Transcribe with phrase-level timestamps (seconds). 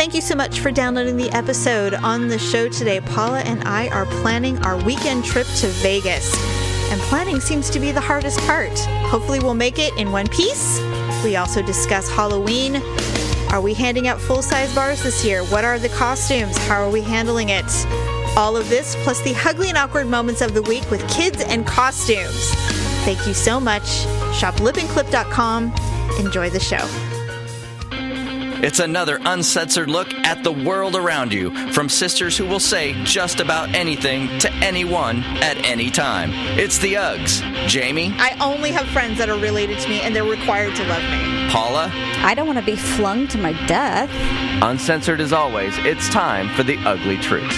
[0.00, 1.92] Thank you so much for downloading the episode.
[1.92, 6.34] On the show today, Paula and I are planning our weekend trip to Vegas.
[6.90, 8.72] And planning seems to be the hardest part.
[9.10, 10.80] Hopefully, we'll make it in one piece.
[11.22, 12.76] We also discuss Halloween.
[13.50, 15.44] Are we handing out full size bars this year?
[15.44, 16.56] What are the costumes?
[16.66, 17.70] How are we handling it?
[18.38, 21.66] All of this, plus the ugly and awkward moments of the week with kids and
[21.66, 22.52] costumes.
[23.04, 23.86] Thank you so much.
[24.34, 25.74] Shop lipandclip.com.
[26.18, 27.09] Enjoy the show.
[28.62, 33.40] It's another uncensored look at the world around you from sisters who will say just
[33.40, 36.28] about anything to anyone at any time.
[36.58, 37.40] It's the Uggs.
[37.66, 41.02] Jamie, I only have friends that are related to me and they're required to love
[41.04, 41.48] me.
[41.48, 44.10] Paula, I don't want to be flung to my death.
[44.62, 47.48] uncensored as always, it's time for the ugly truth.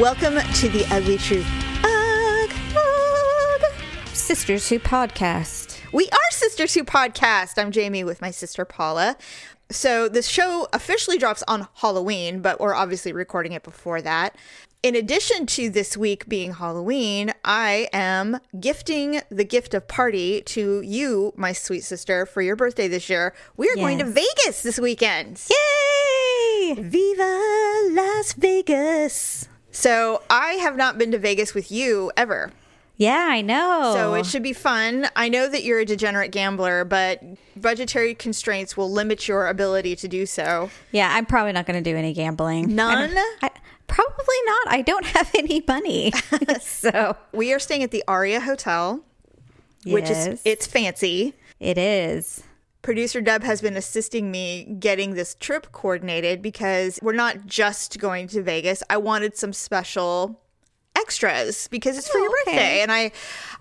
[0.00, 1.59] Welcome to the Ugly Truth.
[4.30, 5.80] Sisters Who Podcast.
[5.92, 7.54] We are Sisters Who Podcast.
[7.56, 9.16] I'm Jamie with my sister Paula.
[9.72, 14.36] So this show officially drops on Halloween, but we're obviously recording it before that.
[14.84, 20.80] In addition to this week being Halloween, I am gifting the gift of party to
[20.82, 23.34] you, my sweet sister, for your birthday this year.
[23.56, 25.42] We are going to Vegas this weekend.
[25.50, 26.74] Yay!
[26.74, 29.48] Viva Las Vegas.
[29.72, 32.52] So I have not been to Vegas with you ever.
[33.00, 33.92] Yeah, I know.
[33.94, 35.08] So it should be fun.
[35.16, 37.22] I know that you're a degenerate gambler, but
[37.56, 40.68] budgetary constraints will limit your ability to do so.
[40.92, 42.74] yeah, I'm probably not going to do any gambling.
[42.74, 43.16] None?
[43.40, 43.50] I,
[43.86, 44.62] probably not.
[44.66, 46.12] I don't have any money.
[46.60, 49.02] so We are staying at the Aria Hotel,
[49.86, 51.32] which is it's fancy.
[51.58, 52.42] it is.
[52.82, 58.28] Producer Deb has been assisting me getting this trip coordinated because we're not just going
[58.28, 58.82] to Vegas.
[58.90, 60.38] I wanted some special
[60.96, 62.52] extras because it's for your Oh, okay.
[62.56, 62.80] birthday.
[62.82, 63.12] And I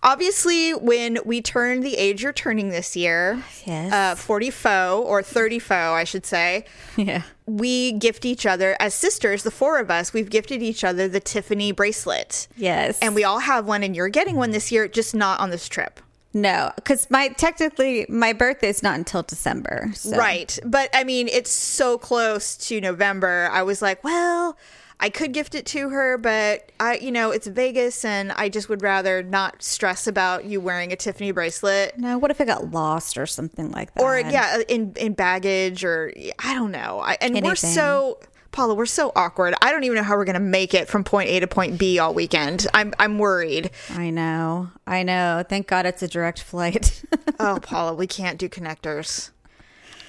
[0.03, 3.91] obviously, when we turn the age you're turning this year, Yes.
[3.93, 6.65] uh, 40 faux or 30 faux, I should say,
[6.97, 7.21] Yeah.
[7.45, 11.19] we gift each other as sisters, the four of us, we've gifted each other the
[11.19, 12.47] Tiffany bracelet.
[12.57, 12.97] Yes.
[13.01, 15.67] And we all have one, and you're getting one this year, just not on this
[15.67, 15.99] trip.
[16.31, 19.89] no, because my technically my birthday is not until December.
[19.95, 20.15] So.
[20.15, 20.59] Right.
[20.63, 23.49] But I mean, it's so close to November.
[23.51, 24.55] I was like, well,
[25.01, 28.67] I could gift it to her, but I, you know, it's Vegas and I just
[28.67, 31.97] would rather not stress about you wearing a Tiffany bracelet.
[31.97, 34.03] No, what if it got lost or something like that?
[34.03, 36.99] Or yeah, in in baggage or I don't know.
[36.99, 38.19] I, and we're so
[38.51, 39.53] Paula, we're so awkward.
[39.61, 41.99] I don't even know how we're gonna make it from point A to point B
[41.99, 42.67] all weekend.
[42.73, 43.71] I'm I'm worried.
[43.91, 44.69] I know.
[44.85, 45.43] I know.
[45.47, 47.03] Thank God it's a direct flight.
[47.41, 49.29] Oh, Paula, we can't do connectors.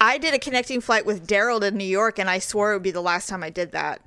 [0.01, 2.83] I did a connecting flight with Daryl to New York, and I swore it would
[2.83, 4.01] be the last time I did that.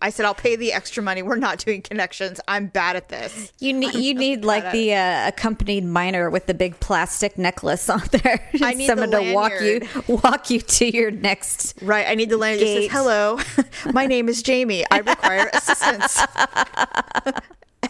[0.00, 1.22] I said, I'll pay the extra money.
[1.22, 2.38] We're not doing connections.
[2.46, 3.52] I'm bad at this.
[3.58, 8.02] You need you need like the uh, accompanied minor with the big plastic necklace on
[8.10, 8.46] there.
[8.62, 11.80] I need someone the to walk you walk you to your next.
[11.80, 12.06] Right.
[12.06, 13.38] I need the lanyard that says, Hello,
[13.92, 14.84] my name is Jamie.
[14.90, 16.20] I require assistance.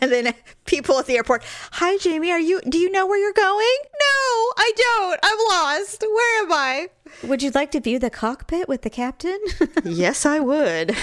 [0.00, 0.34] and then
[0.64, 2.30] people at the airport, Hi, Jamie.
[2.30, 3.76] Are you, do you know where you're going?
[3.82, 5.20] No, I don't.
[5.22, 6.02] I'm lost.
[6.02, 6.88] Where am I?
[7.22, 9.38] Would you like to view the cockpit with the captain?
[9.84, 10.90] Yes, I would.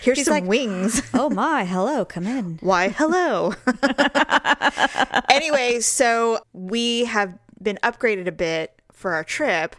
[0.00, 1.02] Here's He's some like, wings.
[1.14, 2.58] oh my, hello, come in.
[2.60, 3.54] Why, hello.
[5.30, 9.76] anyway, so we have been upgraded a bit for our trip.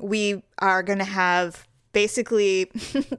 [0.00, 2.70] We are going to have basically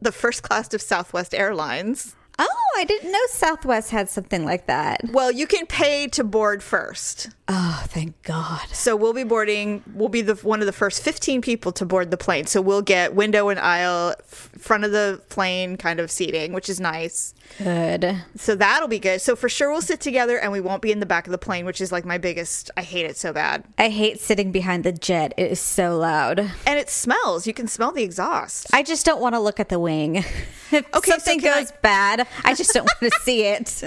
[0.01, 2.15] the first class of Southwest Airlines.
[2.39, 5.01] Oh, I didn't know Southwest had something like that.
[5.11, 7.29] Well, you can pay to board first.
[7.49, 8.67] Oh, thank God.
[8.73, 12.11] So we'll be boarding, we'll be the one of the first 15 people to board
[12.11, 12.45] the plane.
[12.45, 16.67] So we'll get window and aisle, f- front of the plane kind of seating, which
[16.69, 17.33] is nice.
[17.57, 18.17] Good.
[18.35, 19.21] So that'll be good.
[19.21, 21.37] So for sure we'll sit together and we won't be in the back of the
[21.37, 22.69] plane, which is like my biggest.
[22.77, 23.63] I hate it so bad.
[23.77, 25.33] I hate sitting behind the jet.
[25.37, 26.39] It is so loud.
[26.39, 27.47] And it smells.
[27.47, 28.67] You can smell the exhaust.
[28.73, 30.23] I just don't want to look at the wing.
[30.69, 33.83] If Okay, so something I- goes bad, I just don't want to see it.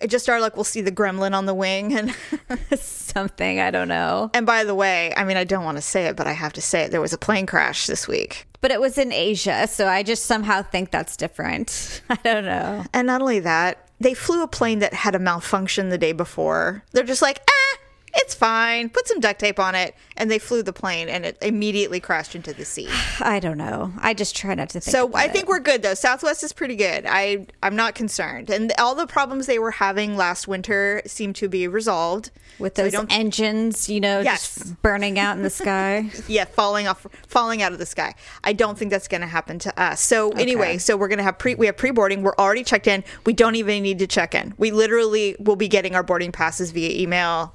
[0.00, 2.14] It just started like we'll see the gremlin on the wing and
[2.78, 4.30] something, I don't know.
[4.34, 6.52] and by the way, I mean I don't want to say it, but I have
[6.54, 6.90] to say it.
[6.90, 8.46] There was a plane crash this week.
[8.60, 12.00] But it was in Asia, so I just somehow think that's different.
[12.08, 12.84] I don't know.
[12.94, 16.82] And not only that, they flew a plane that had a malfunction the day before.
[16.92, 17.78] They're just like, ah,
[18.16, 18.88] It's fine.
[18.90, 19.94] Put some duct tape on it.
[20.16, 22.88] And they flew the plane and it immediately crashed into the sea.
[23.20, 23.92] I don't know.
[23.98, 24.92] I just try not to think.
[24.92, 25.32] So I it.
[25.32, 25.94] think we're good though.
[25.94, 27.04] Southwest is pretty good.
[27.08, 28.50] I I'm not concerned.
[28.50, 32.30] And all the problems they were having last winter seem to be resolved
[32.60, 34.54] with So those don't- engines, you know, Yes.
[34.54, 36.10] just burning out in the sky.
[36.28, 38.14] yeah, falling off, falling out of the sky.
[38.44, 40.00] I don't think that's going to happen to us.
[40.00, 42.22] So anyway, so we're going to have pre, we have pre boarding.
[42.22, 43.02] We're already checked in.
[43.26, 44.54] We don't even need to check in.
[44.56, 47.52] We literally will be getting our boarding passes via email.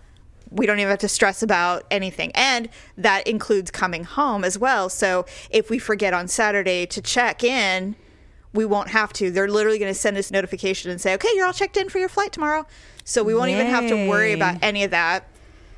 [0.51, 4.89] We don't even have to stress about anything, and that includes coming home as well.
[4.89, 7.95] So if we forget on Saturday to check in.
[8.51, 9.29] We won't have to.
[9.29, 11.99] They're literally going to send us notification and say, "Okay, you're all checked in for
[11.99, 12.65] your flight tomorrow."
[13.03, 15.27] So we won't even have to worry about any of that.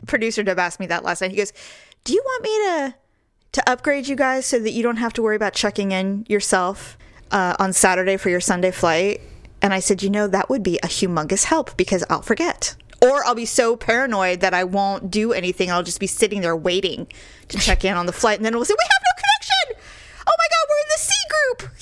[0.07, 1.31] Producer Deb asked me that last night.
[1.31, 1.51] He goes,
[2.05, 2.95] "Do you want me to
[3.51, 6.97] to upgrade you guys so that you don't have to worry about checking in yourself
[7.31, 9.19] uh, on Saturday for your Sunday flight?"
[9.61, 13.25] And I said, "You know, that would be a humongous help because I'll forget." Or
[13.25, 15.71] I'll be so paranoid that I won't do anything.
[15.71, 17.07] I'll just be sitting there waiting
[17.47, 19.91] to check in on the flight, and then we'll say, "We have no connection."
[20.27, 21.71] Oh my God, we're in the C group.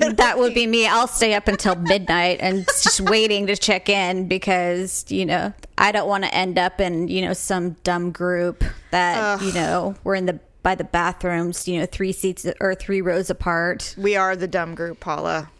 [0.00, 0.86] You know, that would be me.
[0.86, 5.92] I'll stay up until midnight and just waiting to check in because, you know, I
[5.92, 10.16] don't want to end up in, you know, some dumb group that, you know, we're
[10.16, 13.94] in the by the bathrooms, you know, three seats or three rows apart.
[13.98, 15.50] We are the dumb group, Paula.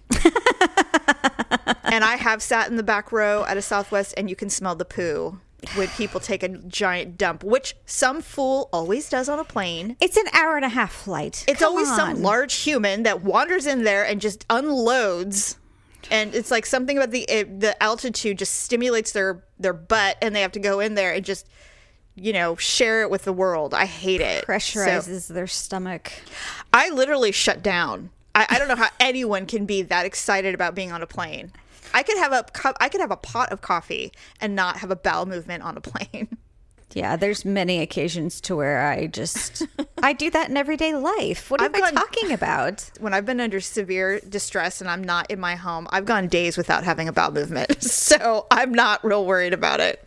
[1.84, 4.74] And I have sat in the back row at a Southwest, and you can smell
[4.74, 5.40] the poo
[5.76, 9.96] when people take a giant dump, which some fool always does on a plane.
[10.00, 11.44] It's an hour and a half flight.
[11.48, 15.58] It's Come always some large human that wanders in there and just unloads.
[16.10, 20.36] And it's like something about the it, the altitude just stimulates their their butt, and
[20.36, 21.48] they have to go in there and just
[22.14, 23.72] you know share it with the world.
[23.72, 24.44] I hate it.
[24.44, 26.12] So- pressurizes their stomach.
[26.74, 28.10] I literally shut down.
[28.34, 31.52] I, I don't know how anyone can be that excited about being on a plane.
[31.92, 32.76] I could have a cup.
[32.80, 35.80] I could have a pot of coffee and not have a bowel movement on a
[35.80, 36.28] plane.
[36.92, 39.66] Yeah, there's many occasions to where I just
[40.00, 41.50] I do that in everyday life.
[41.50, 42.88] What am I've I gone- talking about?
[43.00, 46.56] When I've been under severe distress and I'm not in my home, I've gone days
[46.56, 47.82] without having a bowel movement.
[47.82, 50.06] So I'm not real worried about it.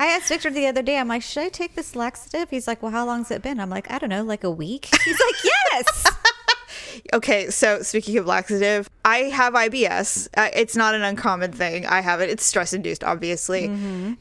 [0.00, 2.48] I asked Victor the other day, I'm like, should I take this laxative?
[2.48, 3.60] He's like, well, how long's it been?
[3.60, 4.88] I'm like, I don't know, like a week.
[5.04, 6.06] He's like, yes.
[7.14, 10.28] Okay, so speaking of laxative, I have IBS.
[10.36, 11.86] Uh, it's not an uncommon thing.
[11.86, 12.28] I have it.
[12.30, 13.66] It's stress induced, obviously.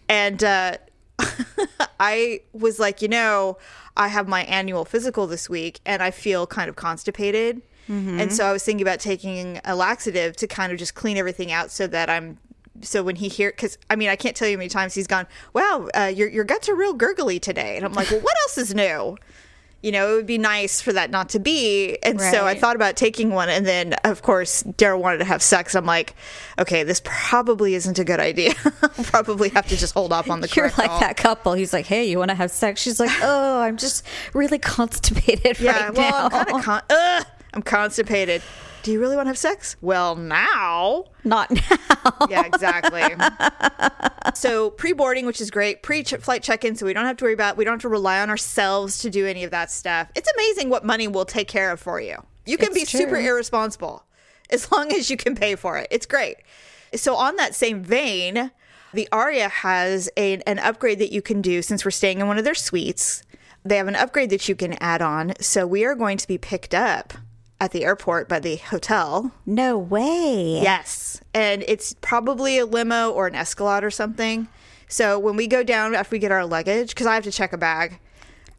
[0.10, 0.78] And uh,
[2.00, 3.58] I was like, you know,
[3.98, 7.62] I have my annual physical this week and I feel kind of constipated.
[7.88, 11.52] And so I was thinking about taking a laxative to kind of just clean everything
[11.52, 12.38] out so that I'm.
[12.84, 15.08] So when he hear, because I mean, I can't tell you how many times he's
[15.08, 15.28] gone.
[15.54, 18.58] Wow, uh, your your guts are real gurgly today, and I'm like, well, what else
[18.58, 19.18] is new?
[19.82, 21.98] You know, it would be nice for that not to be.
[22.04, 23.50] And so I thought about taking one.
[23.50, 25.74] And then, of course, Daryl wanted to have sex.
[25.74, 26.14] I'm like,
[26.60, 28.54] okay, this probably isn't a good idea.
[28.84, 31.00] I'll probably have to just hold off on the You're like call.
[31.00, 31.54] that couple.
[31.54, 32.80] He's like, hey, you want to have sex?
[32.80, 36.38] She's like, oh, I'm just really constipated Yeah, right well, now.
[36.38, 37.26] I'm kind of con- ugh,
[37.56, 38.44] I'm constipated.
[38.84, 39.76] Do you really want to have sex?
[39.82, 41.06] Well, now.
[41.24, 42.28] Not now.
[42.30, 43.04] Yeah, exactly.
[44.34, 47.66] so pre-boarding, which is great, pre-flight check-in, so we don't have to worry about, we
[47.66, 50.10] don't have to rely on ourselves to do any of that stuff.
[50.16, 52.18] It's amazing what money will take care of for you.
[52.46, 54.04] You can It's be super irresponsible
[54.50, 55.88] as long as you can pay for it.
[55.92, 56.38] It's great.
[56.96, 58.52] So on that same vein,
[58.94, 62.38] the Aria has a, an upgrade that you can do since we're staying in one
[62.38, 63.24] of their suites.
[63.64, 65.34] They have an upgrade that you can add on.
[65.40, 67.14] So we are going to be picked up
[67.62, 69.32] at the airport by the hotel.
[69.46, 70.60] No way.
[70.64, 71.22] Yes.
[71.32, 74.48] And it's probably a limo or an Escalade or something.
[74.88, 77.54] So when we go down after we get our luggage, because I have to check
[77.54, 78.00] a bag.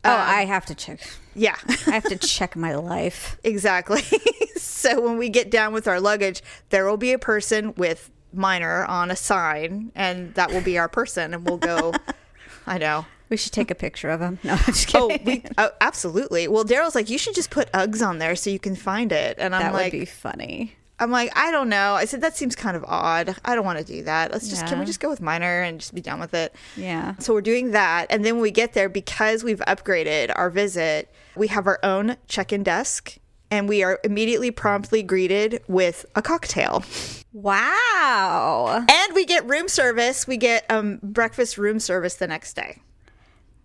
[0.04, 1.00] Oh, um, I have to check.
[1.34, 1.56] Yeah,
[1.88, 3.38] I have to check my life.
[3.43, 4.02] exactly.
[4.56, 6.40] so when we get down with our luggage,
[6.70, 10.88] there will be a person with minor on a sign, and that will be our
[10.88, 11.34] person.
[11.34, 11.93] And we'll go,
[12.69, 13.05] I know.
[13.32, 14.39] We should take a picture of him.
[14.44, 15.10] No, I'm just kidding.
[15.10, 16.48] Oh, we, oh, absolutely.
[16.48, 19.39] Well, Daryl's like, you should just put Uggs on there so you can find it.
[19.39, 20.77] And I'm that like, that would be funny.
[20.98, 21.94] I'm like, I don't know.
[21.94, 23.34] I said that seems kind of odd.
[23.44, 24.32] I don't want to do that.
[24.32, 26.55] Let's just can we just go with minor and just be done with it?
[26.77, 27.15] Yeah.
[27.20, 31.10] So we're doing that, and then when we get there, because we've upgraded our visit,
[31.34, 33.17] we have our own check-in desk,
[33.51, 36.84] and we are immediately promptly greeted with a cocktail,
[37.32, 38.84] Wow.
[38.89, 40.27] and we get room service.
[40.27, 42.81] We get um breakfast room service the next day.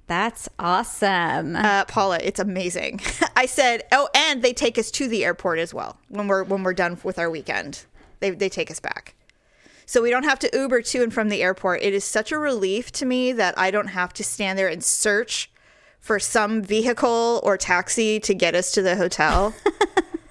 [0.08, 1.58] That's awesome.
[1.58, 3.02] Uh, Paula, it's amazing.
[3.36, 6.64] I said, oh, and they take us to the airport as well when we're when
[6.64, 7.86] we're done with our weekend.
[8.22, 9.16] They they take us back,
[9.86, 11.84] so we don't have to Uber to and from the airport.
[11.84, 14.82] It is such a relief to me that I don't have to stand there and
[14.82, 15.52] search
[16.00, 19.54] for some vehicle or taxi to get us to the hotel.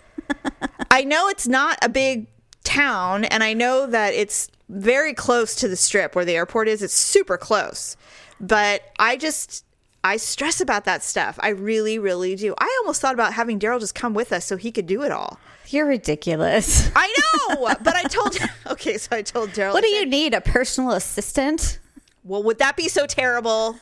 [0.91, 2.29] I know it's not a big
[2.65, 6.83] town, and I know that it's very close to the strip where the airport is.
[6.83, 7.95] It's super close.
[8.41, 9.66] But I just
[10.07, 11.37] I stress about that stuff.
[11.43, 12.55] I really, really do.
[12.59, 15.11] I almost thought about having Daryl just come with us so he could do it
[15.11, 15.41] all.
[15.67, 16.89] You're ridiculous.
[16.95, 19.73] I know, but I told okay, so I told Daryl.
[19.73, 20.33] What do said, you need?
[20.33, 21.81] A personal assistant?
[22.23, 23.77] Well, would that be so terrible?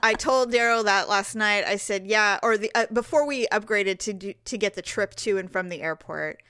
[0.00, 1.64] I told Daryl that last night.
[1.66, 5.16] I said, "Yeah," or the uh, before we upgraded to do, to get the trip
[5.16, 6.40] to and from the airport.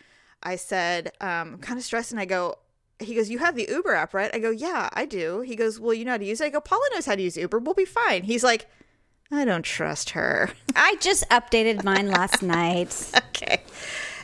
[0.42, 2.58] I said, um, "I'm kind of stressed," and I go.
[3.00, 5.78] He goes, "You have the Uber app, right?" I go, "Yeah, I do." He goes,
[5.78, 7.58] "Well, you know how to use it." I go, "Paula knows how to use Uber.
[7.60, 8.66] We'll be fine." He's like,
[9.30, 13.10] "I don't trust her." I just updated mine last night.
[13.28, 13.62] okay.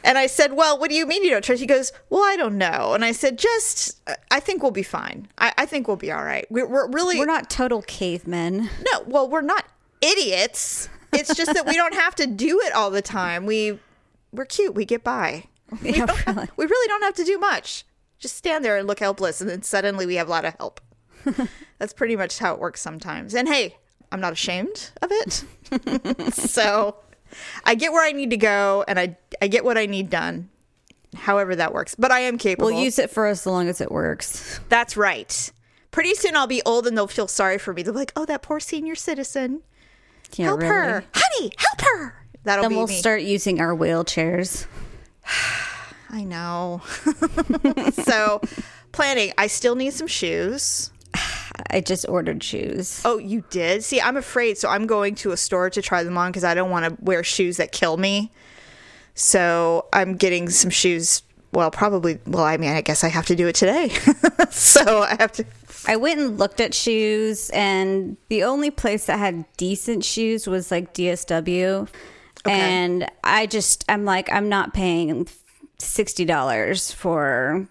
[0.06, 1.60] And I said, Well, what do you mean you don't trust?
[1.62, 2.92] He goes, Well, I don't know.
[2.92, 3.98] And I said, Just,
[4.30, 5.28] I think we'll be fine.
[5.38, 6.46] I, I think we'll be all right.
[6.50, 8.68] We're, we're really, We're not total cavemen.
[8.92, 9.64] no, well, we're not
[10.02, 10.90] idiots.
[11.14, 13.46] It's just that we don't have to do it all the time.
[13.46, 13.78] We,
[14.30, 14.74] we're cute.
[14.74, 15.44] We get by.
[15.82, 16.48] We, Yeah, have- really.
[16.58, 17.84] we really don't have to do much.
[18.24, 19.42] Just stand there and look helpless.
[19.42, 20.80] And then suddenly we have a lot of help.
[21.78, 23.34] That's pretty much how it works sometimes.
[23.34, 23.76] And hey,
[24.10, 25.44] I'm not ashamed of it.
[26.32, 26.96] so
[27.66, 30.48] I get where I need to go and I, I get what I need done.
[31.14, 31.94] However that works.
[31.96, 32.72] But I am capable.
[32.72, 34.58] We'll use it for as long as it works.
[34.70, 35.52] That's right.
[35.90, 37.82] Pretty soon I'll be old and they'll feel sorry for me.
[37.82, 39.60] They'll be like, oh, that poor senior citizen.
[40.34, 40.72] Help really.
[40.72, 41.04] her.
[41.14, 42.24] Honey, help her.
[42.44, 42.96] That'll Then be we'll me.
[42.96, 44.66] start using our wheelchairs.
[46.14, 46.80] I know.
[48.04, 48.40] so
[48.92, 49.32] planning.
[49.36, 50.92] I still need some shoes.
[51.70, 53.02] I just ordered shoes.
[53.04, 53.82] Oh, you did?
[53.82, 54.56] See, I'm afraid.
[54.56, 57.04] So I'm going to a store to try them on because I don't want to
[57.04, 58.30] wear shoes that kill me.
[59.16, 61.22] So I'm getting some shoes.
[61.52, 62.20] Well, probably.
[62.28, 63.88] Well, I mean, I guess I have to do it today.
[64.50, 65.44] so I have to.
[65.88, 70.70] I went and looked at shoes, and the only place that had decent shoes was
[70.70, 71.88] like DSW.
[72.46, 75.26] And I just, I'm like, I'm not paying
[75.78, 77.68] $60 for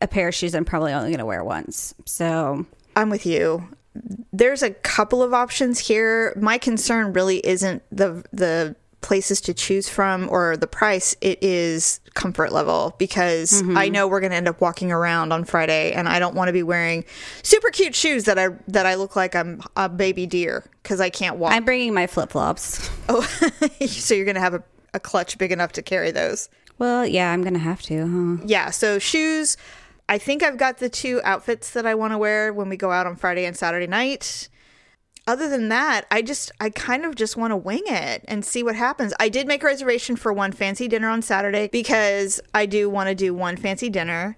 [0.00, 1.94] a pair of shoes I'm probably only going to wear once.
[2.04, 3.68] So, I'm with you.
[4.32, 6.36] There's a couple of options here.
[6.40, 8.76] My concern really isn't the the
[9.06, 11.14] places to choose from or the price.
[11.20, 13.92] It is comfort level because I mm-hmm.
[13.92, 16.52] know we're going to end up walking around on Friday and I don't want to
[16.52, 17.04] be wearing
[17.42, 21.10] super cute shoes that I that I look like I'm a baby deer cuz I
[21.10, 21.52] can't walk.
[21.52, 22.90] I'm bringing my flip flops.
[23.08, 23.22] oh,
[23.86, 24.62] so you're going to have a,
[24.92, 26.48] a clutch big enough to carry those.
[26.78, 28.06] Well, yeah, I'm going to have to,
[28.38, 28.42] huh?
[28.46, 29.56] Yeah, so shoes.
[30.08, 32.92] I think I've got the two outfits that I want to wear when we go
[32.92, 34.48] out on Friday and Saturday night.
[35.28, 38.62] Other than that, I just I kind of just want to wing it and see
[38.62, 39.12] what happens.
[39.18, 43.08] I did make a reservation for one fancy dinner on Saturday because I do want
[43.08, 44.36] to do one fancy dinner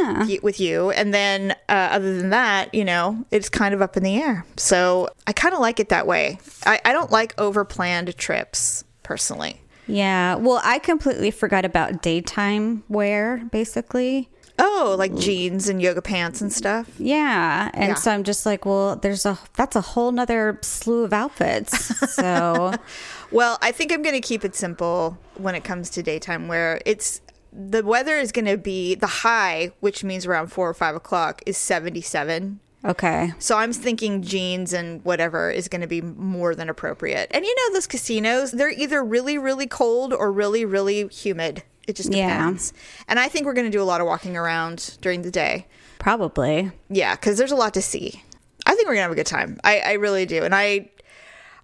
[0.00, 0.26] Yeah.
[0.42, 4.02] with you and then uh, other than that, you know, it's kind of up in
[4.04, 4.46] the air.
[4.56, 6.38] So, I kind of like it that way.
[6.64, 9.60] I I don't like over planned trips personally.
[9.86, 10.36] Yeah.
[10.36, 14.28] Well, I completely forgot about daytime wear, basically.
[14.58, 16.88] Oh, like jeans and yoga pants and stuff.
[16.98, 17.70] Yeah.
[17.74, 17.94] And Yeah.
[17.94, 21.76] so I'm just like, well, there's a, that's a whole nother slew of outfits.
[22.14, 22.74] So,
[23.32, 26.80] Well, I think I'm going to keep it simple when it comes to daytime, where
[26.84, 30.94] it's the weather is going to be the high, which means around four or five
[30.94, 32.60] o'clock, is 77.
[32.84, 33.32] Okay.
[33.38, 37.28] So I'm thinking jeans and whatever is going to be more than appropriate.
[37.32, 41.62] And you know, those casinos, they're either really, really cold or really, really humid.
[41.88, 42.28] It just Yeah.
[42.38, 42.72] depends.
[43.08, 45.66] And I think we're going to do a lot of walking around during the day.
[45.98, 46.70] Probably.
[46.88, 48.22] Yeah, because there's a lot to see.
[48.66, 49.58] I think we're gonna have a good time.
[49.64, 50.90] I, I really do, and I,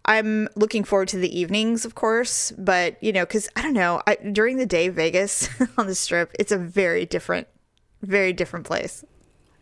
[0.05, 2.53] I'm looking forward to the evenings, of course.
[2.59, 5.49] But you know, because I don't know, I, during the day, Vegas
[5.79, 7.47] on the Strip, it's a very different,
[8.03, 9.05] very different place.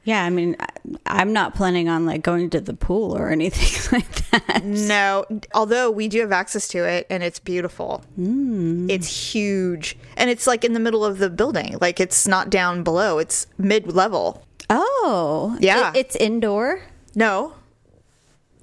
[0.06, 0.24] Yeah.
[0.24, 0.56] I mean,
[1.04, 4.64] I'm not planning on like going to the pool or anything like that.
[4.64, 8.02] No, although we do have access to it, and it's beautiful.
[8.18, 8.90] Mm.
[8.90, 11.76] It's huge, and it's like in the middle of the building.
[11.80, 14.42] Like it's not down below; it's mid level.
[14.70, 15.56] Oh.
[15.60, 15.90] Yeah.
[15.90, 16.80] It- it's indoor.
[17.14, 17.54] No,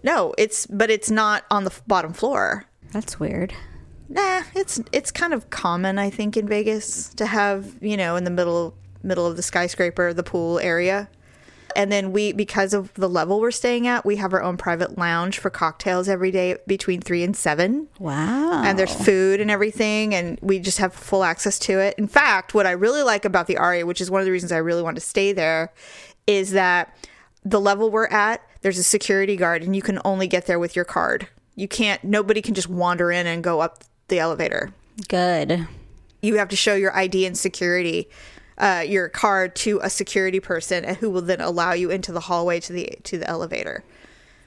[0.04, 2.66] no, it's but it's not on the f- bottom floor.
[2.92, 3.54] That's weird.
[4.10, 8.24] Nah, it's it's kind of common, I think, in Vegas to have you know in
[8.26, 11.10] the middle middle of the skyscraper the pool area,
[11.76, 14.98] and then we because of the level we're staying at, we have our own private
[14.98, 18.64] lounge for cocktails every day between three and seven, Wow.
[18.64, 21.96] and there's food and everything, and we just have full access to it.
[21.98, 24.52] In fact, what I really like about the Aria, which is one of the reasons
[24.52, 25.72] I really want to stay there,
[26.28, 26.96] is that
[27.44, 30.76] the level we're at, there's a security guard, and you can only get there with
[30.76, 31.28] your card.
[31.56, 32.04] You can't.
[32.04, 34.74] Nobody can just wander in and go up the elevator
[35.10, 35.68] good.
[36.22, 38.10] you have to show your ID and security,
[38.64, 42.22] uh, your card to a security person, and who will then allow you into the
[42.22, 43.84] hallway to the to the elevator,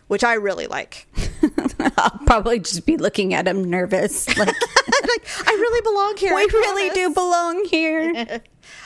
[0.09, 1.07] which I really like.
[1.99, 4.27] I'll probably just be looking at him nervous.
[4.37, 6.35] Like, like I really belong here.
[6.35, 6.95] we I really promise.
[6.95, 8.41] do belong here.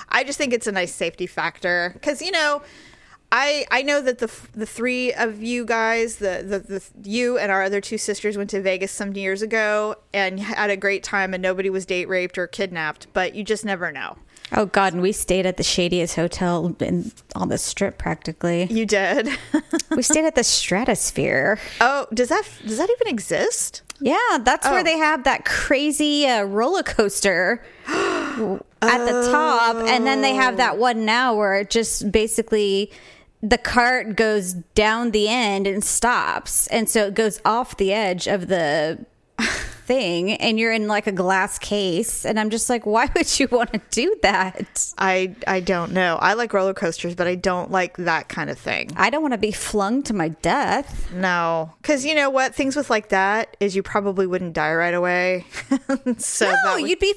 [0.08, 2.62] I just think it's a nice safety factor because you know.
[3.32, 7.52] I, I know that the the three of you guys, the, the, the you and
[7.52, 11.32] our other two sisters went to Vegas some years ago and had a great time
[11.32, 14.16] and nobody was date raped or kidnapped, but you just never know.
[14.52, 18.64] Oh God, and we stayed at the shadiest hotel in, on the strip practically.
[18.64, 19.28] You did.
[19.90, 21.58] we stayed at the Stratosphere.
[21.80, 23.82] oh, does that does that even exist?
[24.00, 24.72] Yeah, that's Oh.
[24.72, 30.56] where they have that crazy uh, roller coaster at the top, and then they have
[30.56, 32.90] that one now where it just basically
[33.42, 38.26] the cart goes down the end and stops, and so it goes off the edge
[38.26, 39.04] of the
[39.90, 43.48] thing, and you're in like a glass case, and I'm just like, why would you
[43.50, 44.92] want to do that?
[44.98, 46.16] I I don't know.
[46.20, 48.90] I like roller coasters, but I don't like that kind of thing.
[48.96, 51.12] I don't want to be flung to my death.
[51.12, 52.54] No, because you know what?
[52.54, 55.44] Things with like that is you probably wouldn't die right away.
[56.18, 57.14] so No, would- you'd be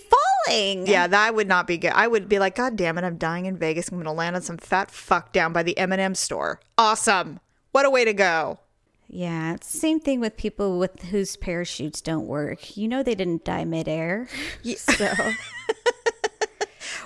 [0.47, 0.87] falling.
[0.87, 1.91] yeah, that would not be good.
[1.93, 3.89] I would be like, God damn it, I'm dying in Vegas.
[3.89, 6.59] I'm gonna land on some fat fuck down by the M&M store.
[6.77, 7.39] Awesome.
[7.71, 8.59] What a way to go.
[9.15, 12.75] Yeah, it's the same thing with people with whose parachutes don't work.
[12.75, 14.27] You know they didn't die midair.
[14.75, 15.07] So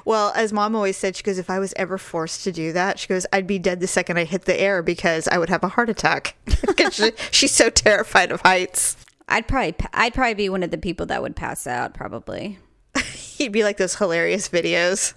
[0.06, 2.98] Well, as mom always said, she goes, if I was ever forced to do that,
[2.98, 5.66] she goes, I'd be dead the second I hit the air because I would have
[5.66, 6.38] a heart attack.
[6.92, 8.96] she, she's so terrified of heights.
[9.28, 11.94] I'd probably I'd probably be one of the people that would pass out.
[11.94, 12.58] Probably,
[13.12, 15.14] He'd be like those hilarious videos.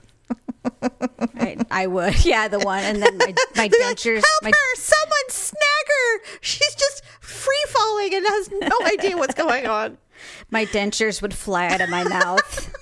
[1.39, 2.25] I, I would.
[2.25, 4.23] Yeah, the one, and then my my dentures.
[4.25, 4.77] Help my, her!
[4.77, 6.21] Someone snag her!
[6.41, 9.99] She's just free falling and has no idea what's going on.
[10.51, 12.73] my dentures would fly out of my mouth.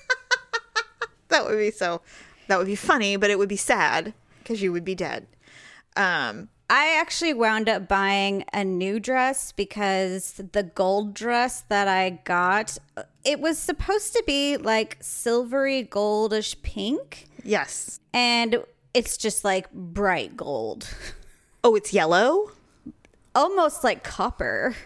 [1.28, 2.00] That would be so.
[2.48, 5.26] That would be funny, but it would be sad because you would be dead.
[5.96, 12.20] Um, I actually wound up buying a new dress because the gold dress that I
[12.24, 18.00] got, uh, it was supposed to be like silvery goldish pink, yes.
[18.12, 20.88] and it's just like bright gold.
[21.64, 22.52] Oh, it's yellow.
[23.34, 24.76] almost like copper.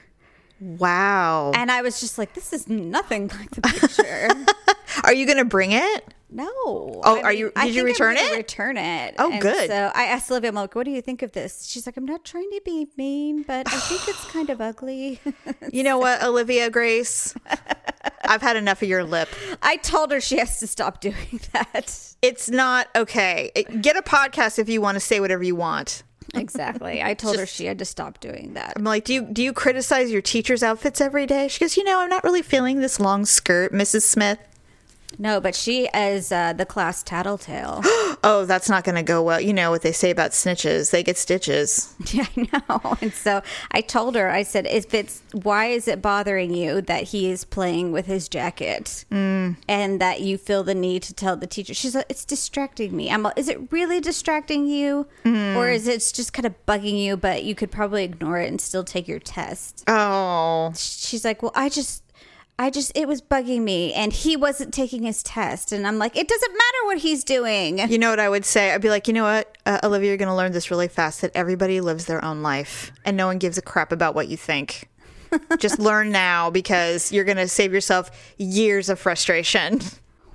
[0.58, 1.52] Wow.
[1.54, 4.28] And I was just like, this is nothing like the picture.
[5.04, 6.14] Are you gonna bring it?
[6.32, 6.50] No.
[6.54, 8.36] Oh, are you- I did you think I'm return it?
[8.36, 9.14] Return it.
[9.18, 9.68] Oh, And good.
[9.68, 11.66] So I asked Olivia, I'm like, what do you think of this?
[11.66, 15.20] She's like, I'm not trying to be mean, but I think it's kind of ugly.
[15.72, 17.34] You know what, Olivia Grace?
[18.24, 19.28] I've had enough of your lip.
[19.62, 22.14] I told her she has to stop doing that.
[22.20, 23.50] It's not okay.
[23.80, 26.02] Get a podcast if you want to say whatever you want.
[26.34, 27.02] Exactly.
[27.02, 28.74] I told her she had to stop doing that.
[28.76, 31.48] I'm like, do you do you criticize your teacher's outfits every day?
[31.48, 34.02] She goes, you know, I'm not really feeling this long skirt, Mrs.
[34.02, 34.38] Smith.
[35.18, 37.82] No, but she is uh, the class tattletale.
[38.24, 39.40] Oh, that's not going to go well.
[39.40, 40.92] You know what they say about snitches?
[40.92, 41.92] They get stitches.
[42.12, 42.96] Yeah, I know.
[43.02, 47.02] And so I told her, I said, if it's why is it bothering you that
[47.04, 49.56] he is playing with his jacket Mm.
[49.68, 51.74] and that you feel the need to tell the teacher?
[51.74, 53.10] She's like, it's distracting me.
[53.10, 55.08] I'm like, is it really distracting you?
[55.24, 55.56] Mm.
[55.56, 58.60] Or is it just kind of bugging you, but you could probably ignore it and
[58.60, 59.82] still take your test?
[59.88, 62.04] Oh, She's like, well, I just.
[62.58, 65.72] I just, it was bugging me, and he wasn't taking his test.
[65.72, 67.78] And I'm like, it doesn't matter what he's doing.
[67.78, 68.72] you know what I would say?
[68.72, 71.22] I'd be like, you know what, uh, Olivia, you're going to learn this really fast
[71.22, 74.36] that everybody lives their own life and no one gives a crap about what you
[74.36, 74.88] think.
[75.58, 79.80] Just learn now because you're going to save yourself years of frustration.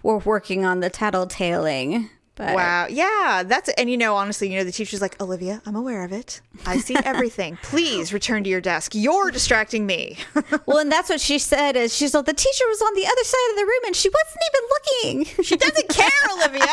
[0.04, 2.10] We're working on the tattletaling.
[2.38, 2.86] But Wow.
[2.90, 3.44] Yeah.
[3.46, 6.40] That's, and you know, honestly, you know, the teacher's like, Olivia, I'm aware of it.
[6.66, 7.58] I see everything.
[7.64, 8.94] Please return to your desk.
[8.96, 10.20] You're distracting me.
[10.66, 11.76] Well, and that's what she said.
[11.76, 14.10] Is she's like the teacher was on the other side of the room and she
[14.10, 15.44] wasn't even looking.
[15.44, 16.68] She doesn't care, Olivia.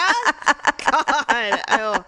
[0.85, 1.63] God.
[1.69, 2.05] Oh.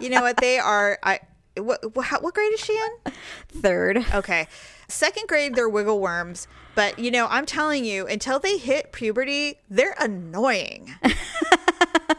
[0.00, 0.36] You know what?
[0.38, 1.20] They are, I,
[1.56, 3.12] what, what, what grade is she in?
[3.60, 4.46] Third, Okay.
[4.88, 6.46] Second grade, they're wiggle worms.
[6.76, 10.94] But, you know, I'm telling you, until they hit puberty, they're annoying.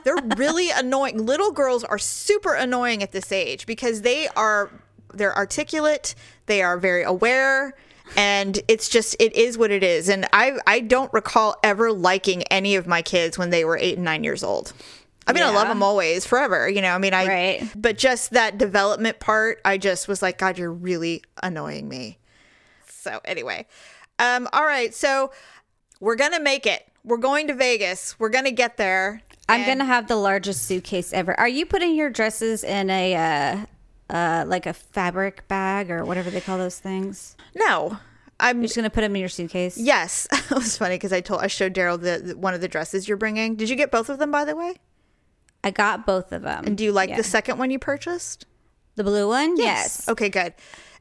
[0.03, 1.25] They're really annoying.
[1.25, 4.71] Little girls are super annoying at this age because they are,
[5.13, 6.15] they're articulate,
[6.45, 7.73] they are very aware.
[8.15, 10.07] And it's just, it is what it is.
[10.07, 13.95] And I, I don't recall ever liking any of my kids when they were eight
[13.95, 14.71] and nine years old.
[15.29, 16.69] I mean, I love them always, forever.
[16.69, 17.69] You know, I mean, I, Right.
[17.75, 22.17] but just that development part, I just was like, God, you're really annoying me.
[22.87, 23.67] So anyway,
[24.19, 24.95] um, all right.
[24.95, 25.31] So
[25.99, 26.87] we're gonna make it.
[27.03, 28.17] We're going to Vegas.
[28.19, 29.21] We're gonna get there.
[29.49, 31.37] I'm gonna have the largest suitcase ever.
[31.39, 33.15] Are you putting your dresses in a
[34.09, 37.35] uh, uh, like a fabric bag or whatever they call those things?
[37.55, 37.97] No,
[38.39, 38.57] I'm.
[38.57, 39.77] You're just gonna put them in your suitcase.
[39.77, 42.67] Yes, it was funny because I told I showed Daryl the, the one of the
[42.67, 43.55] dresses you're bringing.
[43.55, 44.75] Did you get both of them, by the way?
[45.63, 46.65] I got both of them.
[46.65, 47.17] And do you like Yeah.
[47.17, 48.45] the second one you purchased?
[48.95, 49.55] the blue one?
[49.57, 50.09] Yes.
[50.09, 50.53] Okay, good.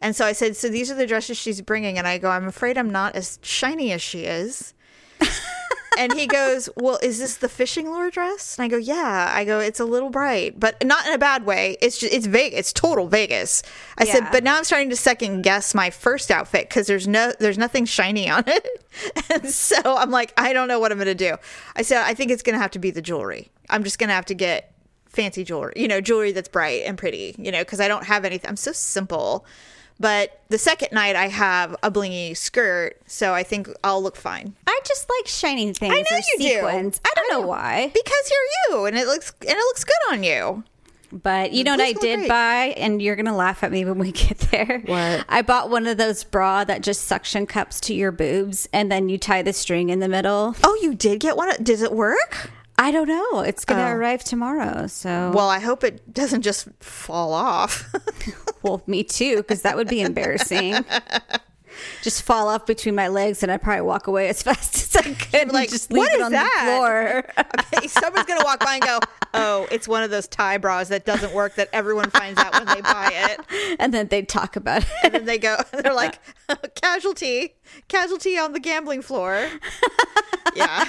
[0.02, 2.46] And so I said, so these are the dresses she's bringing, and I go, I'm
[2.46, 4.74] afraid I'm not as shiny as she is.
[5.96, 9.44] and he goes, "Well, is this the fishing lure dress?" And I go, "Yeah." I
[9.44, 11.76] go, "It's a little bright, but not in a bad way.
[11.80, 12.59] It's just it's Vegas.
[12.59, 13.62] It's total Vegas."
[13.98, 17.32] I said, "But now I'm starting to second guess my first outfit because there's no
[17.38, 18.85] there's nothing shiny on it."
[19.30, 21.37] and so I'm like, "I don't know what I'm going to do."
[21.74, 23.50] I said, "I think it's going to have to be the jewelry.
[23.70, 24.72] I'm just going to have to get
[25.09, 28.24] fancy jewelry, you know, jewelry that's bright and pretty, you know, because I don't have
[28.24, 28.48] anything.
[28.48, 29.46] I'm so simple."
[29.98, 34.54] But the second night I have a blingy skirt, so I think I'll look fine.
[34.66, 35.94] I just like shining things.
[35.94, 36.66] I know you do.
[36.66, 37.90] I don't know why.
[37.94, 40.64] Because you're you, and it looks and it looks good on you.
[41.12, 42.28] But you know what I did great.
[42.28, 44.82] buy, and you're gonna laugh at me when we get there.
[44.85, 45.24] What?
[45.28, 49.09] I bought one of those bra that just suction cups to your boobs, and then
[49.09, 50.56] you tie the string in the middle.
[50.62, 51.50] Oh, you did get one.
[51.62, 52.50] Does it work?
[52.78, 53.40] I don't know.
[53.40, 53.92] It's gonna Oh.
[53.92, 57.90] arrive tomorrow, so Well, I hope it doesn't just fall off.
[58.62, 60.85] well, me too, because that would be embarrassing.
[62.03, 65.14] just fall off between my legs, and I'd probably walk away as fast as I
[65.14, 65.53] could.
[65.53, 67.45] like, just leave "What it is on that?" the floor.
[67.75, 69.01] okay, someone's gonna walk by and go,
[69.35, 72.66] "Oh, it's one of those tie bras that doesn't work that everyone finds out when
[72.66, 74.88] they buy it." and then they'd talk about it.
[75.05, 76.19] And then they go, they're like,
[76.75, 77.57] "Casualty,
[77.88, 79.49] casualty on the gambling floor."
[80.55, 80.85] yeah.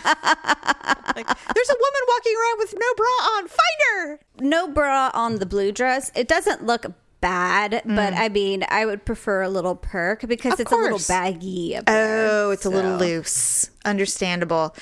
[1.16, 3.48] Like, there's a woman walking around with no bra on.
[3.48, 3.60] Find
[3.92, 4.20] her.
[4.40, 6.12] no bra on the blue dress.
[6.16, 6.86] It doesn't look
[7.22, 10.56] bad, but I mean, I would prefer a little perk because Mm.
[10.56, 11.76] Of it's a little baggy.
[11.76, 12.28] up there.
[12.30, 13.70] Oh, it's a little loose.
[13.86, 14.76] Understandable.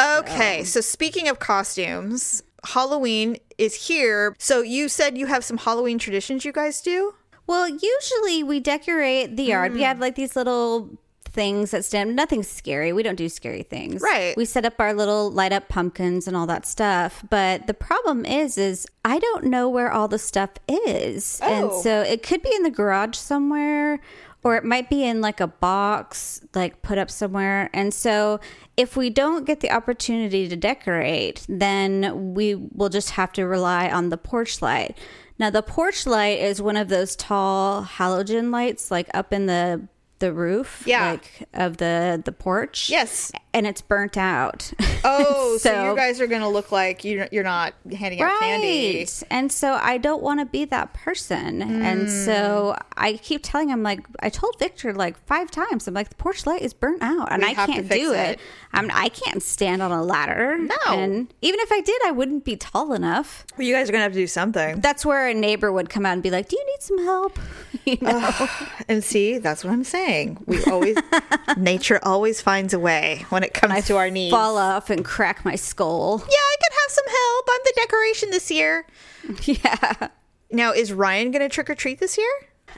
[0.00, 4.34] Okay, so speaking of costumes, Halloween is here.
[4.38, 7.14] So you said you have some Halloween traditions you guys do?
[7.46, 9.72] Well, usually we decorate the yard.
[9.74, 10.90] We have like these little
[11.32, 12.92] things that stand nothing scary.
[12.92, 14.02] We don't do scary things.
[14.02, 14.36] Right.
[14.36, 17.24] We set up our little light up pumpkins and all that stuff.
[17.30, 21.40] But the problem is is I don't know where all the stuff is.
[21.42, 21.82] And Oh.
[21.82, 24.00] so it could be in the garage somewhere
[24.42, 27.70] or it might be in like a box like put up somewhere.
[27.72, 28.40] And so
[28.76, 33.88] if we don't get the opportunity to decorate, then we will just have to rely
[33.88, 34.96] on the porch light.
[35.38, 39.86] Now the porch light is one of those tall halogen lights like up in the
[40.20, 41.10] the roof Yeah.
[41.12, 42.88] like of the the porch.
[42.88, 43.32] Yes.
[43.52, 44.72] And it's burnt out.
[45.02, 48.38] Oh, so, So- you guys are going to look like you're, you're not handing out
[48.38, 49.08] candy.
[49.30, 51.62] And so I don't want to be that person.
[51.62, 52.24] And Mm.
[52.26, 56.16] so I keep telling him, like, I told Victor like five times, I'm like, the
[56.16, 58.32] porch light is burnt out and We I can't do it.
[58.32, 58.40] it.
[58.74, 60.58] I'm, I can't stand on a ladder.
[60.58, 60.76] No.
[60.88, 63.46] And even if I did, I wouldn't be tall enough.
[63.56, 64.80] Well, you guys are going to have to do something.
[64.82, 67.38] That's where a neighbor would come out and be like, Do you need some help?
[67.86, 68.48] You know?
[68.88, 70.42] And see, that's what I'm saying.
[70.46, 70.98] We always,
[71.56, 74.32] nature always finds a way when it comes to our needs.
[74.32, 76.18] Fall off and crack my skull.
[76.20, 77.48] Yeah, I could have some help.
[77.50, 78.86] I'm the decoration this year.
[79.44, 80.08] Yeah.
[80.52, 82.30] Now, is Ryan going to trick or treat this year?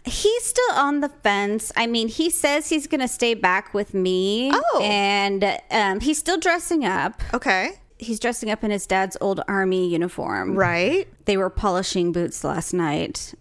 [0.05, 1.72] He's still on the fence.
[1.77, 4.51] I mean, he says he's going to stay back with me.
[4.53, 4.81] Oh.
[4.83, 7.22] And um, he's still dressing up.
[7.33, 7.79] Okay.
[8.03, 10.55] He's dressing up in his dad's old army uniform.
[10.57, 11.09] Right.
[11.25, 13.35] They were polishing boots last night.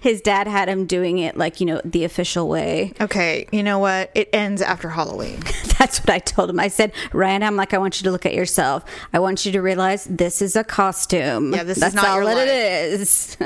[0.00, 2.94] His dad had him doing it like, you know, the official way.
[3.00, 3.46] Okay.
[3.52, 4.10] You know what?
[4.14, 5.40] It ends after Halloween.
[5.78, 6.58] That's what I told him.
[6.58, 8.84] I said, Ryan, I'm like, I want you to look at yourself.
[9.12, 11.52] I want you to realize this is a costume.
[11.52, 12.48] Yeah, this is not all your that life.
[12.48, 13.36] it is.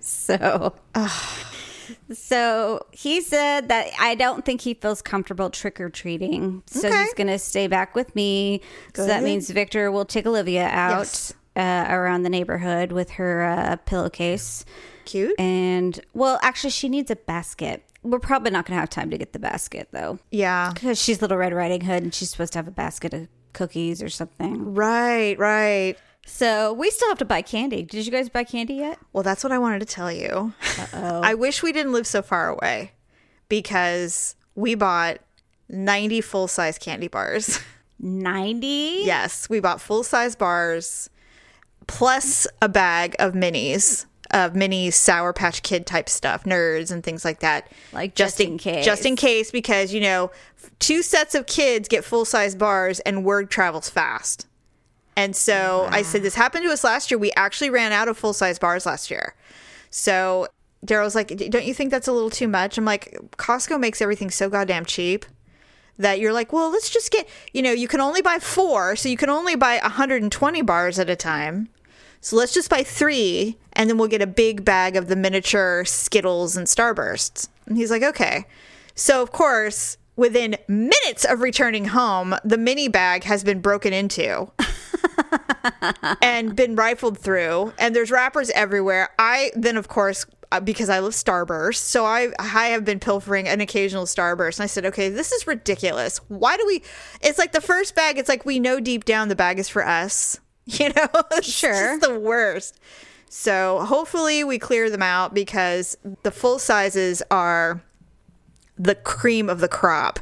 [0.00, 0.74] so.
[2.12, 6.62] So he said that I don't think he feels comfortable trick or treating.
[6.66, 7.02] So Okay.
[7.02, 8.60] he's going to stay back with me.
[8.94, 11.34] So that means Victor will take Olivia out Yes.
[11.56, 14.64] uh, around the neighborhood with her uh, pillowcase.
[15.04, 15.38] Cute.
[15.38, 17.82] And, well, actually, she needs a basket.
[18.02, 20.18] We're probably not going to have time to get the basket, though.
[20.30, 20.70] Yeah.
[20.74, 24.02] Because she's Little Red Riding Hood and she's supposed to have a basket of cookies
[24.02, 24.74] or something.
[24.74, 25.96] Right, right.
[26.28, 27.82] So we still have to buy candy.
[27.82, 28.98] Did you guys buy candy yet?
[29.12, 30.52] Well, that's what I wanted to tell you.
[30.92, 32.92] Oh I wish we didn't live so far away
[33.48, 35.18] because we bought
[35.68, 37.58] 90 full size candy bars.
[37.98, 38.66] 90?
[39.04, 41.10] yes, we bought full size bars
[41.86, 44.04] plus a bag of minis.
[44.30, 47.72] Of mini Sour Patch Kid type stuff, nerds and things like that.
[47.94, 48.84] Like, just in case.
[48.84, 50.30] Just in case, because, you know,
[50.78, 54.46] two sets of kids get full size bars and word travels fast.
[55.18, 57.18] And so I said, this happened to us last year.
[57.18, 59.34] We actually ran out of full size bars last year.
[59.90, 60.46] So
[60.86, 62.78] Daryl's like, don't you think that's a little too much?
[62.78, 65.26] I'm like, Costco makes everything so goddamn cheap
[65.96, 68.94] that you're like, well, let's just get, you know, you can only buy four.
[68.94, 71.68] So you can only buy 120 bars at a time.
[72.20, 75.84] So let's just buy three and then we'll get a big bag of the miniature
[75.84, 77.48] Skittles and Starbursts.
[77.66, 78.46] And he's like, okay.
[78.94, 84.52] So, of course, within minutes of returning home, the mini bag has been broken into
[86.22, 91.00] and been rifled through and there's wrappers everywhere i then of course uh, because I
[91.00, 91.76] love Starburst.
[91.76, 95.46] So I I have been pilfering an occasional Starburst, and I said, okay, this is
[95.46, 96.18] ridiculous.
[96.28, 96.82] Why do we?
[97.20, 98.16] It's like the first bag.
[98.16, 100.40] It's like we know deep down the bag is for us.
[100.70, 101.98] You know, it's Sure.
[101.98, 102.78] the worst.
[103.30, 107.82] So hopefully we clear them out because the full sizes are
[108.76, 110.20] the cream of the crop.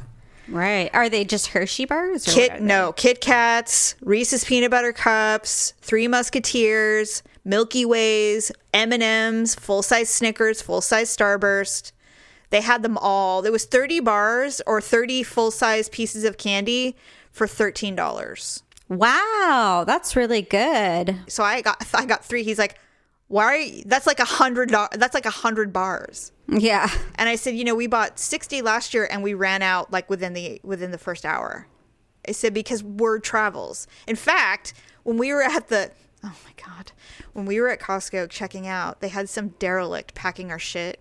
[0.49, 0.89] Right.
[0.93, 2.25] Are they just Hershey bars?
[2.25, 9.55] Kit no Kit Kats, Reese's peanut butter cups, Three Musketeers, Milky Ways, M and M's,
[9.55, 11.91] full size Snickers, full size Starburst.
[12.49, 13.41] They had them all.
[13.41, 16.95] There was thirty bars or thirty full size pieces of candy
[17.31, 18.63] for thirteen dollars.
[18.89, 21.17] Wow, that's really good.
[21.27, 22.43] So I got I got three.
[22.43, 22.79] He's like,
[23.27, 23.83] "Why?
[23.85, 24.69] That's like a hundred.
[24.69, 26.89] do- That's like a hundred bars." Yeah.
[27.15, 30.09] And I said, "You know, we bought sixty last year, and we ran out like
[30.09, 31.67] within the within the first hour."
[32.27, 33.87] I said because word travels.
[34.07, 35.91] In fact, when we were at the
[36.23, 36.91] oh my god,
[37.33, 40.99] when we were at Costco checking out, they had some derelict packing our shit.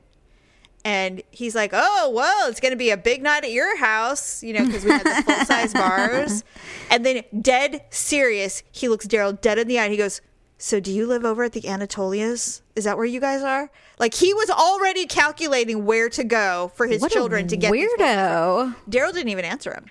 [0.84, 4.42] And he's like, "Oh, well, it's going to be a big night at your house,
[4.44, 6.44] you know, because we had the full size bars."
[6.90, 9.84] And then, dead serious, he looks Daryl dead in the eye.
[9.84, 10.20] And he goes,
[10.58, 12.62] "So, do you live over at the Anatolias?
[12.76, 16.86] Is that where you guys are?" Like he was already calculating where to go for
[16.86, 17.72] his What children to get.
[17.72, 18.74] weirdo.
[18.88, 19.86] Daryl didn't even answer him.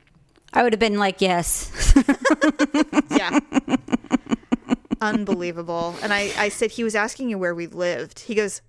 [0.53, 1.71] I would have been like, yes.
[3.11, 3.39] Yeah.
[5.01, 5.95] Unbelievable.
[6.01, 8.19] And I, I said he was asking you where we lived.
[8.19, 8.61] He goes,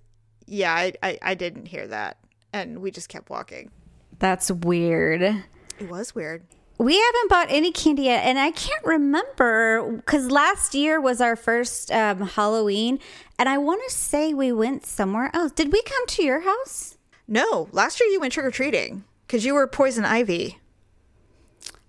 [0.45, 2.17] Yeah, I, I, I didn't hear that.
[2.53, 3.71] And we just kept walking.
[4.19, 5.21] That's weird.
[5.21, 6.43] It was weird.
[6.79, 11.35] We haven't bought any candy yet, and I can't remember because last year was our
[11.35, 12.99] first um, Halloween,
[13.39, 15.51] and I want to say we went somewhere else.
[15.53, 16.97] Did we come to your house?
[17.27, 20.59] No, last year you went trick or treating because you were poison ivy.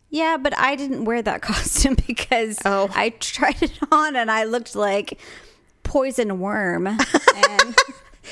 [0.09, 2.88] Yeah, but I didn't wear that costume because Oh.
[2.94, 5.18] I tried it on and I looked like
[5.83, 6.87] poison worm.
[6.87, 7.77] and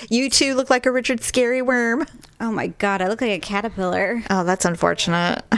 [0.08, 2.06] You two look like a Richard Scarry Worm.
[2.40, 4.22] oh my god, I look like a caterpillar.
[4.30, 5.42] Oh, that's unfortunate.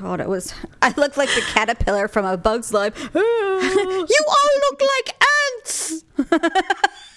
[0.00, 0.54] God, it was.
[0.82, 3.10] I looked like the caterpillar from A Bug's Life.
[3.60, 5.14] You all look like
[5.58, 6.02] ants.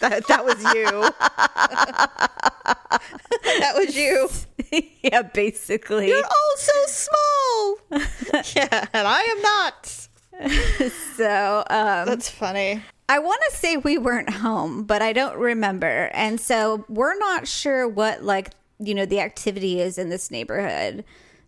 [0.02, 1.10] that, that was you.
[3.44, 4.30] that was you.
[5.02, 6.10] yeah, basically.
[6.10, 7.78] You're all so small.
[8.56, 10.10] yeah, and I am not.
[11.16, 12.82] So, um, That's funny.
[13.08, 16.10] I want to say we weren't home, but I don't remember.
[16.14, 21.06] And so we're not sure what, like, you know, the activity is in this neighborhood.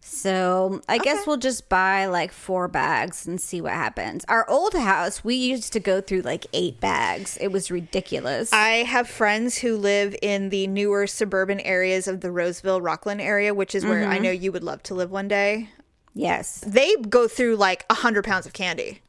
[0.07, 4.23] So I guess we'll just buy like four bags and see what happens.
[4.27, 7.37] Our old house, we used to go through like eight bags.
[7.41, 8.53] It was ridiculous.
[8.53, 13.53] I have friends who live in the newer suburban areas of the Roseville, Rocklin area,
[13.55, 14.23] which is where I mm-hmm.
[14.23, 15.69] know you would love to live one day.
[16.13, 16.63] yes.
[16.65, 19.01] They go through like a hundred pounds of candy.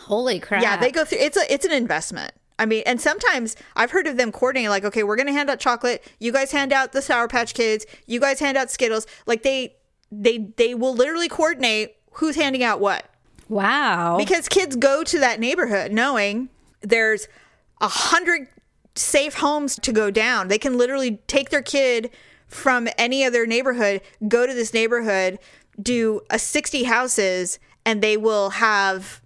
[0.00, 0.62] Holy crap.
[0.62, 1.18] Yeah, they go through.
[1.18, 2.32] It's a it's an investment.
[2.58, 5.60] I mean, and sometimes I've heard of them coordinating, like, okay, we're gonna hand out
[5.60, 6.04] chocolate.
[6.18, 7.86] You guys hand out the Sour Patch Kids.
[8.06, 9.06] You guys hand out Skittles.
[9.26, 9.76] Like they
[10.22, 13.04] they they will literally coordinate who's handing out what
[13.48, 14.16] Wow.
[14.18, 16.48] because kids go to that neighborhood knowing
[16.80, 17.28] there's
[17.80, 18.48] a hundred
[18.94, 20.48] safe homes to go down.
[20.48, 22.10] They can literally take their kid
[22.46, 25.38] from any other neighborhood, go to this neighborhood,
[25.82, 29.20] do a 60 houses, and they will have,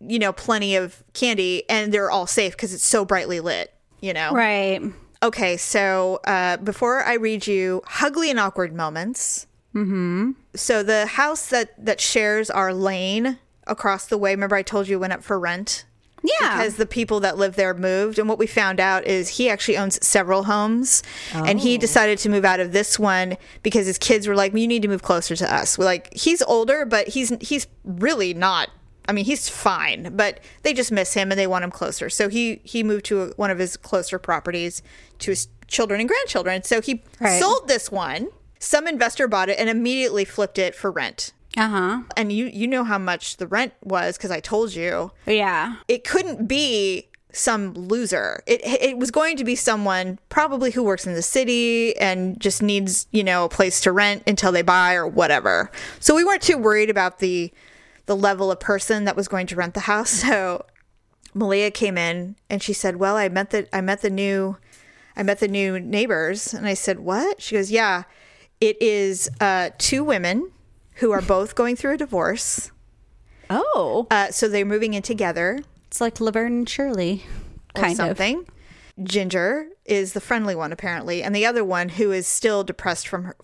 [0.00, 4.12] you know, plenty of candy and they're all safe because it's so brightly lit, you
[4.12, 4.32] know?
[4.32, 4.82] right.
[5.22, 9.46] Okay, so uh, before I read you Hugly and Awkward Moments.
[9.74, 10.32] Mm-hmm.
[10.54, 14.30] So the house that that shares our lane across the way.
[14.32, 15.84] Remember, I told you it went up for rent
[16.22, 16.56] Yeah.
[16.56, 18.18] because the people that live there moved.
[18.18, 22.28] And what we found out is he actually owns several homes, and he decided to
[22.28, 25.34] move out of this one because his kids were like, "You need to move closer
[25.36, 28.68] to us." We're like, he's older, but he's he's really not.
[29.06, 32.08] I mean, he's fine, but they just miss him and they want him closer.
[32.08, 34.82] So he he moved to a, one of his closer properties
[35.18, 36.62] to his children and grandchildren.
[36.62, 37.40] So he Right.
[37.40, 38.28] sold this one.
[38.64, 41.32] Some investor bought it and immediately flipped it for rent.
[41.56, 42.02] uh huh.
[42.16, 45.76] And you you know how much the rent was because I told you Yeah.
[45.88, 48.42] it couldn't be some loser.
[48.46, 52.62] It it was going to be someone probably who works in the city and just
[52.62, 55.70] needs, you know, a place to rent until they buy or whatever.
[56.00, 57.52] So we weren't too worried about the
[58.06, 60.22] the level of person that was going to rent the house.
[60.28, 60.64] So
[61.34, 64.56] Malia came in and she said, "Well, I met the I met the new
[65.16, 68.04] I met the new neighbors." And I said, "What?" She goes, "Yeah,
[68.68, 70.50] it is uh two women
[70.96, 72.70] who are both going through a divorce.
[73.50, 74.06] Oh.
[74.10, 77.24] Uh so they're moving in together." It's like Laverne and Shirley.
[77.74, 77.96] Kind of.
[77.96, 78.46] something.
[79.02, 83.24] Ginger is the friendly one apparently, and the other one who is still depressed from
[83.24, 83.36] her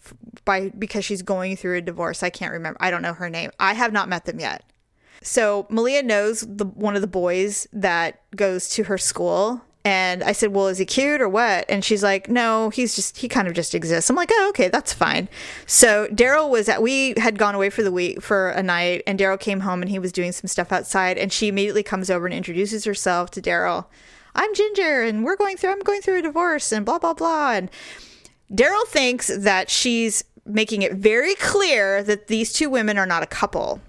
[0.45, 2.23] by because she's going through a divorce.
[2.23, 2.79] I can't remember.
[2.81, 3.51] I don't know her name.
[3.59, 4.63] I have not met them yet.
[5.23, 10.33] So Malia knows the one of the boys that goes to her school, And I
[10.33, 11.65] said, Well, is he cute or what?
[11.69, 14.11] And she's like, No, he's just, he kind of just exists.
[14.11, 15.29] I'm like, Oh, okay, that's fine.
[15.67, 19.19] So Daryl was at, we had gone away for the week for a night, and
[19.19, 21.17] Daryl came home and he was doing some stuff outside.
[21.17, 23.87] And she immediately comes over and introduces herself to Daryl.
[24.35, 27.53] I'm Ginger, and we're going through, I'm going through a divorce, and blah, blah, blah.
[27.53, 27.71] And
[28.53, 33.27] Daryl thinks that she's making it very clear that these two women are not a
[33.27, 33.81] couple.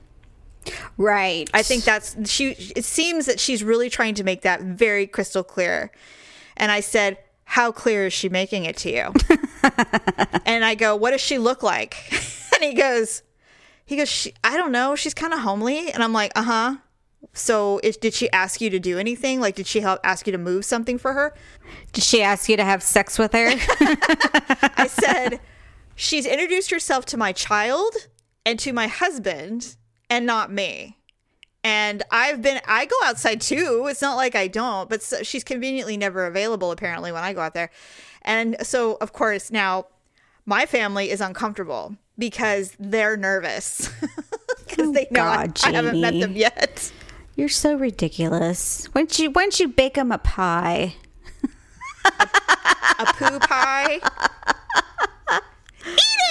[0.98, 1.50] Right.
[1.54, 2.52] I think that's she.
[2.76, 5.92] It seems that she's really trying to make that very crystal clear.
[6.58, 9.14] And I said, "How clear is she making it to you?"
[10.46, 11.96] and I go, "What does she look like?"
[12.54, 13.24] and he goes,
[13.86, 14.96] "He goes, she, I don't know.
[14.96, 16.76] She's kind of homely." And I'm like, "Uh huh."
[17.34, 19.40] So, did she ask you to do anything?
[19.40, 21.34] Like, did she help ask you to move something for her?
[21.94, 23.48] Did she ask you to have sex with her?
[24.76, 25.40] I said,
[25.96, 27.94] she's introduced herself to my child
[28.44, 29.78] and to my husband
[30.12, 30.98] and not me.
[31.64, 33.88] And I've been, I go outside too.
[33.90, 37.42] It's not like I don't, but so, she's conveniently never available apparently when I go
[37.42, 37.70] out there.
[38.24, 39.86] And so, of course, now
[40.46, 43.90] my family is uncomfortable because they're nervous
[44.68, 46.92] because Oh, they know I- God, I, haven't met them yet.
[47.36, 48.88] You're so ridiculous.
[48.92, 50.96] Why don't you, why don't you bake them a pie?
[53.00, 54.00] A poo pie.
[55.86, 55.98] Eat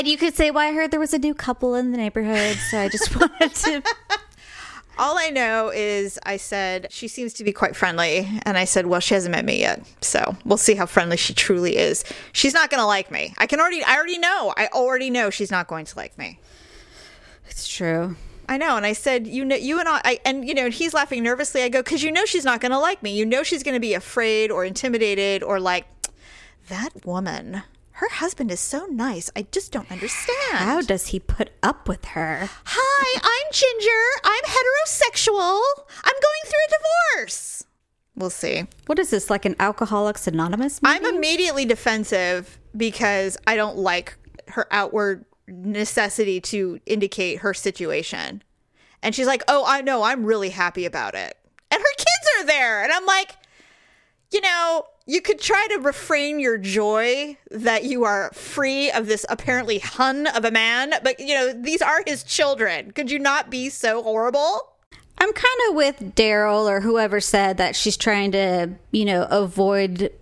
[0.00, 2.56] And you could say, well, I heard there was a new couple in the neighborhood,
[2.70, 3.82] so I just wanted to.
[4.98, 8.86] All I know is I said she seems to be quite friendly, and I said,
[8.86, 12.02] well, she hasn't met me yet, so we'll see how friendly she truly is.
[12.32, 13.34] She's not going to like me.
[13.36, 14.54] I can already, I already know.
[14.56, 16.40] I already know she's not going to like me.
[17.50, 18.16] It's true.
[18.48, 20.72] I know, and I said, you know, you and I, I and you know, and
[20.72, 21.62] he's laughing nervously.
[21.62, 23.14] I go, because you know she's not going to like me.
[23.14, 25.84] You know she's going to be afraid or intimidated or like
[26.68, 27.64] that woman.
[28.00, 29.30] Her husband is so nice.
[29.36, 30.52] I just don't understand.
[30.52, 32.48] How does he put up with her?
[32.64, 34.20] Hi, I'm Ginger.
[34.24, 35.60] I'm heterosexual.
[36.02, 37.64] I'm going through a divorce.
[38.16, 38.64] We'll see.
[38.86, 40.80] What is this, like an Alcoholics Anonymous?
[40.82, 44.16] I'm immediately defensive because I don't like
[44.48, 48.42] her outward necessity to indicate her situation.
[49.02, 50.04] And she's like, "Oh, I know.
[50.04, 51.36] I'm really happy about it."
[51.70, 53.36] And her kids are there, and I'm like,
[54.32, 59.26] "You know, you could try to refrain your joy that you are free of this
[59.28, 62.92] apparently hun of a man, but you know, these are his children.
[62.92, 64.68] Could you not be so horrible?"
[65.18, 70.12] I'm kind of with Daryl or whoever said that she's trying to, you know, avoid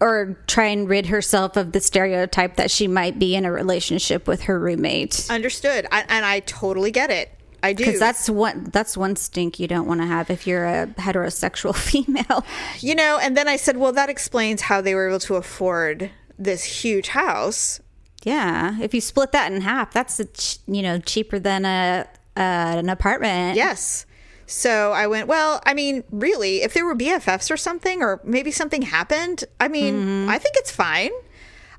[0.00, 4.26] or try and rid herself of the stereotype that she might be in a relationship
[4.26, 5.26] with her roommate.
[5.28, 5.86] Understood.
[5.90, 7.35] I, and I totally get it.
[7.66, 7.84] I do.
[7.84, 11.74] Because that's one that's one stink you don't want to have if you're a heterosexual
[11.90, 12.44] female.
[12.80, 16.10] You know, and then I said, well, that explains how they were able to afford
[16.38, 17.80] this huge house.
[18.24, 22.06] Yeah, if you split that in half, that's a ch- you know cheaper than a
[22.36, 22.40] uh,
[22.78, 23.56] an apartment.
[23.56, 24.06] Yes.
[24.48, 28.52] So I went, well, I mean, really, if there were BFFs or something, or maybe
[28.52, 31.10] something happened, I mean, I think it's fine.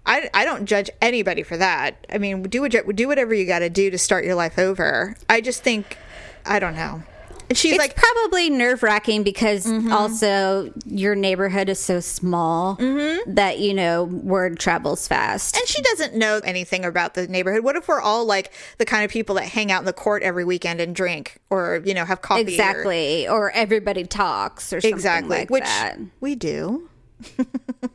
[0.08, 2.08] I, I don't judge anybody for that.
[2.12, 5.16] I mean, do what, do whatever you got to do to start your life over.
[5.30, 5.98] I just think,
[6.46, 7.04] I don't know.
[7.50, 9.92] And she's It's like, probably nerve wracking because mm-hmm.
[9.92, 13.34] also your neighborhood is so small mm-hmm.
[13.34, 15.56] that you know word travels fast.
[15.56, 17.64] and she doesn't know anything about the neighborhood.
[17.64, 20.24] What if we're all like the kind of people that hang out in the court
[20.24, 22.42] every weekend and drink, or you know, have coffee?
[22.42, 25.38] or- exactly, or, everybody talks, or something exactly.
[25.38, 25.98] like Which that.
[26.20, 26.90] we do.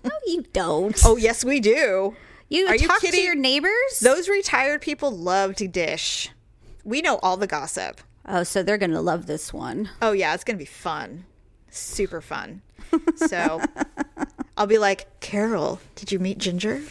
[0.04, 0.98] No, you don't.
[1.04, 2.16] Oh yes, we do.
[2.48, 3.24] you are you talk to kidding?
[3.24, 4.00] your neighbors.
[4.00, 6.30] Those retired people love to dish.
[6.84, 8.00] We know all the gossip.
[8.26, 9.90] oh, so they're gonna love this one.
[10.00, 11.24] Oh yeah, it's gonna be fun,
[11.70, 12.62] super fun.
[13.16, 13.60] So
[14.56, 16.82] I'll be like, Carol, did you meet Ginger?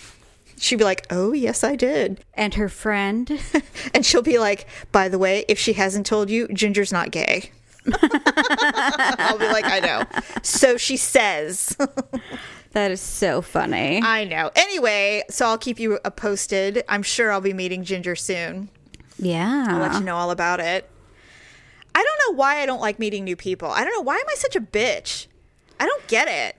[0.57, 2.23] She'd be like, Oh yes, I did.
[2.33, 3.39] And her friend.
[3.93, 7.51] And she'll be like, By the way, if she hasn't told you, Ginger's not gay.
[7.93, 10.03] I'll be like, I know.
[10.43, 11.75] So she says.
[12.73, 14.01] That is so funny.
[14.01, 14.49] I know.
[14.55, 16.85] Anyway, so I'll keep you uh, posted.
[16.87, 18.69] I'm sure I'll be meeting Ginger soon.
[19.19, 19.65] yeah.
[19.67, 20.89] I'll let you know all about it.
[21.93, 23.69] I don't know why I don't like meeting new people.
[23.69, 25.27] I don't know why am I such a bitch?
[25.81, 26.55] I don't get it.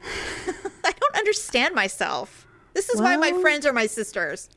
[0.84, 2.46] I don't understand myself.
[2.74, 4.50] This is why my friends are my sisters.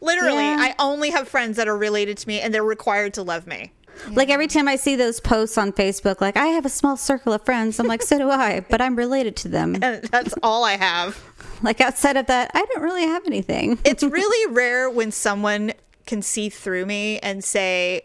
[0.00, 0.56] Literally, Yeah.
[0.60, 3.72] I only have friends that are related to me and they're required to love me.
[4.10, 7.32] Like every time I see those posts on Facebook, like I have a small circle
[7.32, 9.76] of friends, I'm like, so do I, but I'm related to them.
[9.82, 11.22] And that's all I have.
[11.64, 13.78] Like outside of that, I don't really have anything.
[13.84, 15.72] It's really rare when someone
[16.06, 18.02] can see through me and say,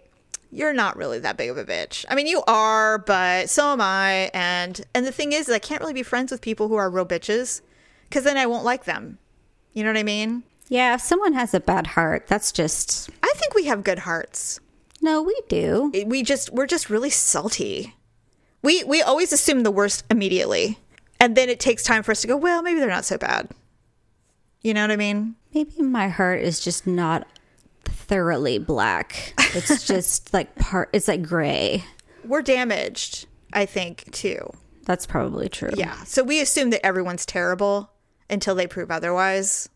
[0.51, 3.81] "You're not really that big of a bitch." I mean, you are, but so am
[3.81, 4.29] I.
[4.31, 7.03] And and the thing is, I can't really be friends with people who are real
[7.03, 7.61] bitches
[8.07, 9.17] because then I won't like them.
[9.73, 10.43] You know what I mean?
[10.69, 14.59] Yeah, if someone has a bad heart, that's just I think we have good hearts.
[15.07, 15.89] No, we do.
[16.05, 17.95] We just we're just really salty.
[18.61, 20.79] We we always assume the worst immediately.
[21.17, 23.49] And then it takes time for us to go, well, maybe they're not so bad.
[24.61, 25.35] You know what I mean?
[25.53, 27.25] Maybe my heart is just not
[27.85, 29.33] thoroughly black.
[29.55, 30.89] It's just like part.
[30.91, 31.85] It's like gray.
[32.25, 34.51] We're damaged, I think, too.
[34.83, 35.71] That's probably true.
[35.75, 36.03] Yeah.
[36.03, 37.91] So we assume that everyone's terrible
[38.29, 39.69] until they prove otherwise.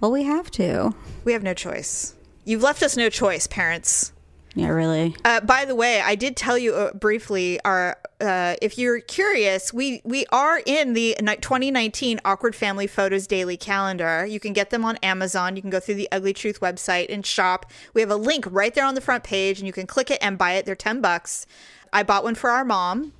[0.00, 0.94] Well, we have to.
[1.24, 2.14] We have no choice.
[2.46, 4.13] You've left us no choice, parents.
[4.54, 5.16] Yeah, really.
[5.24, 7.58] Uh, by the way, I did tell you uh, briefly.
[7.64, 13.56] Our, uh, if you're curious, we we are in the 2019 Awkward Family Photos Daily
[13.56, 14.24] Calendar.
[14.24, 15.56] You can get them on Amazon.
[15.56, 17.66] You can go through the Ugly Truth website and shop.
[17.94, 20.18] We have a link right there on the front page, and you can click it
[20.22, 20.66] and buy it.
[20.66, 21.46] They're 10 bucks.
[21.92, 23.12] I bought one for our mom.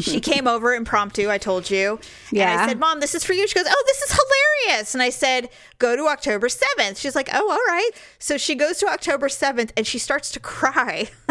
[0.00, 1.98] She came over impromptu, I told you.
[2.30, 2.62] And Yeah.
[2.62, 3.46] I said, Mom, this is for you.
[3.48, 4.18] She goes, Oh, this is
[4.66, 4.94] hilarious.
[4.94, 5.48] And I said,
[5.78, 6.96] Go to October 7th.
[6.98, 7.90] She's like, Oh, all right.
[8.18, 11.08] So she goes to October 7th and she starts to cry.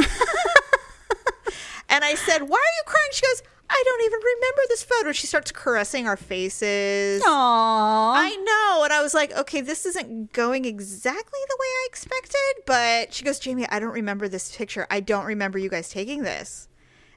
[1.90, 3.10] and I said, Why are you crying?
[3.14, 5.12] She goes, I don't even remember this photo.
[5.12, 7.22] She starts caressing our faces.
[7.22, 7.28] Aww.
[7.28, 8.84] I know.
[8.84, 12.64] And I was like, okay, this isn't going exactly the way I expected.
[12.66, 14.88] But she goes, Jamie, I don't remember this picture.
[14.90, 16.68] I don't remember you guys taking this.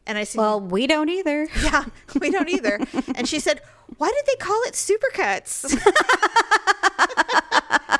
[0.06, 1.48] And I said, Well, we don't either.
[1.62, 1.84] yeah,
[2.20, 2.80] we don't either.
[3.14, 3.60] and she said,
[3.98, 5.64] Why did they call it supercuts?
[5.72, 5.80] and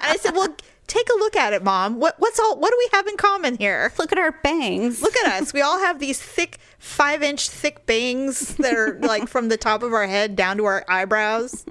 [0.02, 0.54] I said, Well,
[0.86, 1.98] take a look at it, Mom.
[2.00, 3.92] What what's all what do we have in common here?
[3.98, 5.00] Look at our bangs.
[5.00, 5.52] Look at us.
[5.52, 9.82] We all have these thick five inch thick bangs that are like from the top
[9.82, 11.64] of our head down to our eyebrows.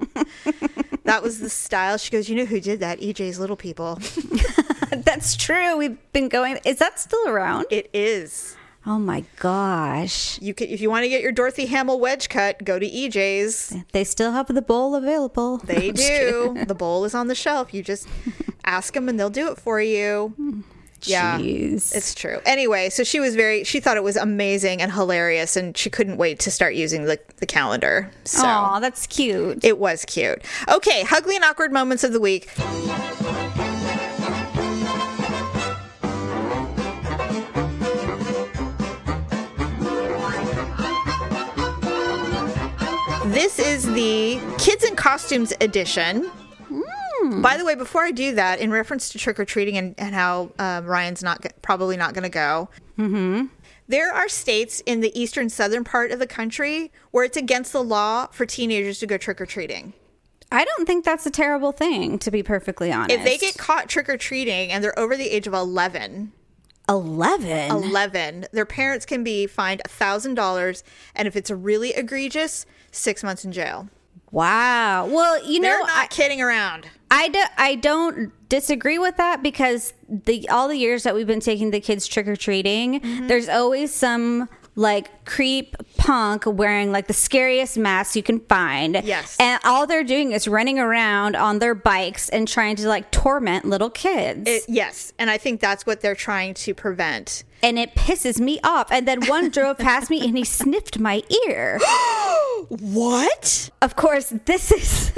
[1.04, 1.98] That was the style.
[1.98, 3.00] She goes, You know who did that?
[3.02, 4.00] EJ's Little People.
[4.92, 5.76] That's true.
[5.78, 6.60] We've been going.
[6.64, 7.66] Is that still around?
[7.70, 8.56] It is.
[8.86, 10.42] Oh my gosh.
[10.42, 13.76] You can if you want to get your Dorothy Hamill wedge cut, go to EJ's.
[13.92, 15.58] They still have the bowl available.
[15.58, 16.58] They do.
[16.66, 17.74] the bowl is on the shelf.
[17.74, 18.08] You just
[18.66, 20.64] ask them and they'll do it for you.
[21.04, 21.40] Yeah.
[21.40, 21.96] Jeez.
[21.96, 22.40] It's true.
[22.46, 26.18] Anyway, so she was very she thought it was amazing and hilarious and she couldn't
[26.18, 28.10] wait to start using the, the calendar.
[28.24, 29.64] So Aw, that's cute.
[29.64, 30.42] it was cute.
[30.68, 32.50] Okay, ugly and awkward moments of the week.
[43.26, 46.30] This is the Kids in Costumes edition.
[47.42, 50.16] By the way, before I do that, in reference to trick or treating and, and
[50.16, 52.70] how um, Ryan's not probably not going to go,
[53.88, 57.84] there are states in the eastern southern part of the country where it's against the
[57.84, 59.94] law for teenagers to go trick or treating.
[60.52, 63.12] I don't think that's a terrible thing, to be perfectly honest.
[63.12, 66.32] If they get caught trick or treating and they're over the age of 11,
[66.90, 67.72] 11.
[67.72, 70.84] 11, their parents can be fined a $1,000.
[71.16, 73.88] And if it's a really egregious, six months in jail.
[74.32, 75.08] Wow.
[75.08, 76.88] Well, you know They're know, not I, kidding around.
[77.10, 81.42] I, do, I don't disagree with that because the all the years that we've been
[81.42, 83.28] taking the kids trick or treating, Mm-hmm.
[83.28, 89.02] there's always some like creep punk wearing like the scariest mask you can find.
[89.04, 89.36] Yes.
[89.40, 93.66] And all they're doing is running around on their bikes and trying to like torment
[93.66, 94.44] little kids.
[94.50, 95.12] It, yes.
[95.20, 97.44] And I think that's what they're trying to prevent.
[97.62, 98.92] and it pisses me off.
[98.92, 101.80] And then one drove past me and he sniffed my ear.
[102.70, 103.70] What?
[103.82, 105.12] Of course, this is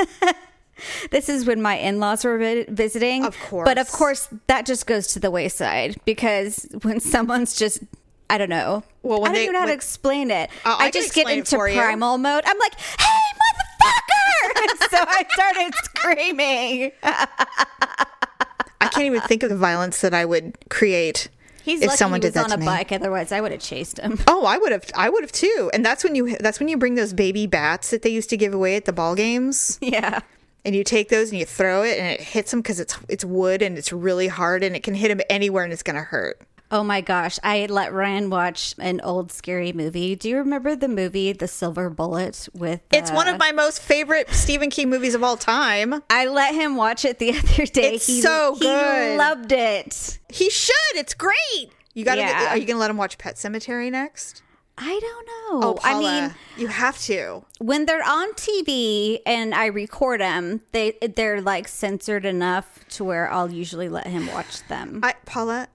[1.11, 2.37] this is when my in-laws were
[2.69, 3.25] visiting.
[3.25, 3.65] Of course.
[3.67, 7.83] but of course that just goes to the wayside because when someone's just
[8.29, 8.83] I don't know.
[9.03, 10.49] Well, when I don't they- even know how to explain it.
[10.65, 11.75] Oh, I I, just get into for you.
[11.77, 12.43] primal mode.
[12.45, 13.05] I'm like, "Hey,
[13.39, 16.91] motherfucker!" so I started screaming.
[17.03, 21.29] I can't even think of the violence that I would create
[21.63, 22.65] He's if someone he did that on to a me.
[22.65, 22.91] bike.
[22.91, 24.19] Otherwise, I would have chased him.
[24.27, 24.85] Oh, I would have.
[24.95, 25.69] I would have too.
[25.73, 26.35] And that's when you.
[26.39, 28.91] That's when you bring those baby bats that they used to give away at the
[28.93, 30.19] ball games, yeah.
[30.65, 33.23] and you take those and you throw it, and it hits them because it's it's
[33.23, 36.41] wood and it's really hard, and it can hit them anywhere, and it's gonna hurt.
[36.73, 40.15] Oh my gosh, I let Ryan watch an old scary movie.
[40.15, 43.79] Do you remember the movie The Silver Bullet with It's one uh, of my most
[43.79, 46.01] favorite Stephen King movies of all time.
[46.09, 47.93] I let him watch it the other day.
[47.93, 49.11] It's so good.
[49.11, 50.17] He loved it.
[50.29, 50.95] He should.
[50.95, 51.69] It's great.
[51.93, 52.21] You gotta.
[52.21, 52.49] Yeah.
[52.49, 54.41] Are you gonna let him watch Pet Sematary next?
[54.75, 55.67] I don't know.
[55.69, 57.45] Oh, Paula, I mean, you have to.
[57.59, 63.29] when they're on TV and I record them, they they're like censored enough to where
[63.29, 65.01] I'll usually let him watch them.
[65.03, 65.67] I, Paula,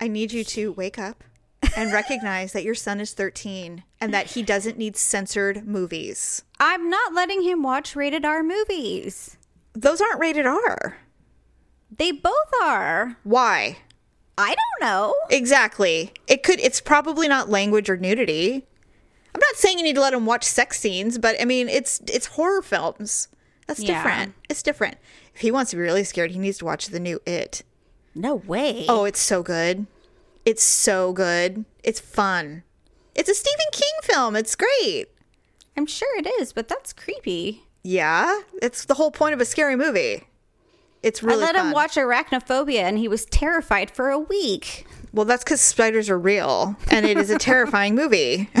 [0.00, 1.24] I, need you to wake up
[1.76, 6.42] and recognize that your son is 13 and that he doesn't need censored movies.
[6.60, 9.36] I'm not letting him watch rated R movies.
[9.74, 10.98] Those aren't rated R.
[11.96, 13.16] They both are.
[13.24, 13.78] Why?
[14.36, 15.14] I don't know.
[15.30, 16.12] Exactly.
[16.26, 16.60] It could.
[16.60, 18.66] It's probably not language or nudity.
[19.34, 22.00] I'm not saying you need to let him watch sex scenes, but I mean, it's
[22.06, 23.28] it's horror films.
[23.66, 23.94] That's Yeah.
[24.02, 24.34] different.
[24.48, 24.96] It's different.
[25.34, 27.62] If he wants to be really scared, he needs to watch the new It.
[28.14, 28.86] No way.
[28.88, 29.86] Oh, it's so good.
[30.44, 31.64] It's so good.
[31.82, 32.62] It's fun.
[33.14, 34.36] It's a Stephen King film.
[34.36, 35.06] It's great.
[35.76, 37.64] I'm sure it is, but that's creepy.
[37.82, 40.24] Yeah, it's the whole point of a scary movie.
[41.02, 41.66] It's really I let fun.
[41.66, 44.86] him watch Arachnophobia and he was terrified for a week.
[45.12, 48.48] Well, that's because spiders are real, and it is a terrifying movie.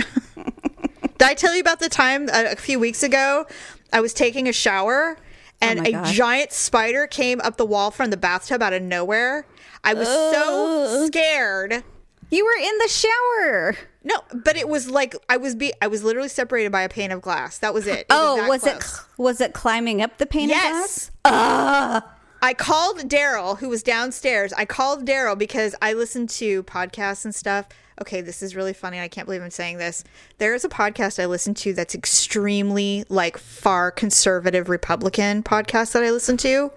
[1.18, 3.46] Did I tell you about the time uh, a few weeks ago?
[3.92, 5.16] I was taking a shower,
[5.64, 6.12] Oh and Oh a gosh.
[6.16, 9.46] giant spider came up the wall from the bathtub out of nowhere.
[9.82, 11.82] I was so scared.
[12.30, 13.76] You were in the shower.
[14.02, 17.12] No, but it was like I was be I was literally separated by a pane
[17.12, 17.58] of glass.
[17.58, 18.00] That was it.
[18.00, 18.84] It Oh, that was, it
[19.18, 21.10] was it climbing up the pane Yes.
[21.24, 22.02] of glass?
[22.42, 24.52] I called Daryl, who was downstairs.
[24.52, 27.66] I called Daryl because I listen to podcasts and stuff.
[28.00, 28.98] Okay, this is really funny.
[29.00, 30.02] I can't believe I'm saying this.
[30.38, 36.02] There is a podcast I listen to that's extremely like far conservative Republican podcast that
[36.02, 36.72] I listen to.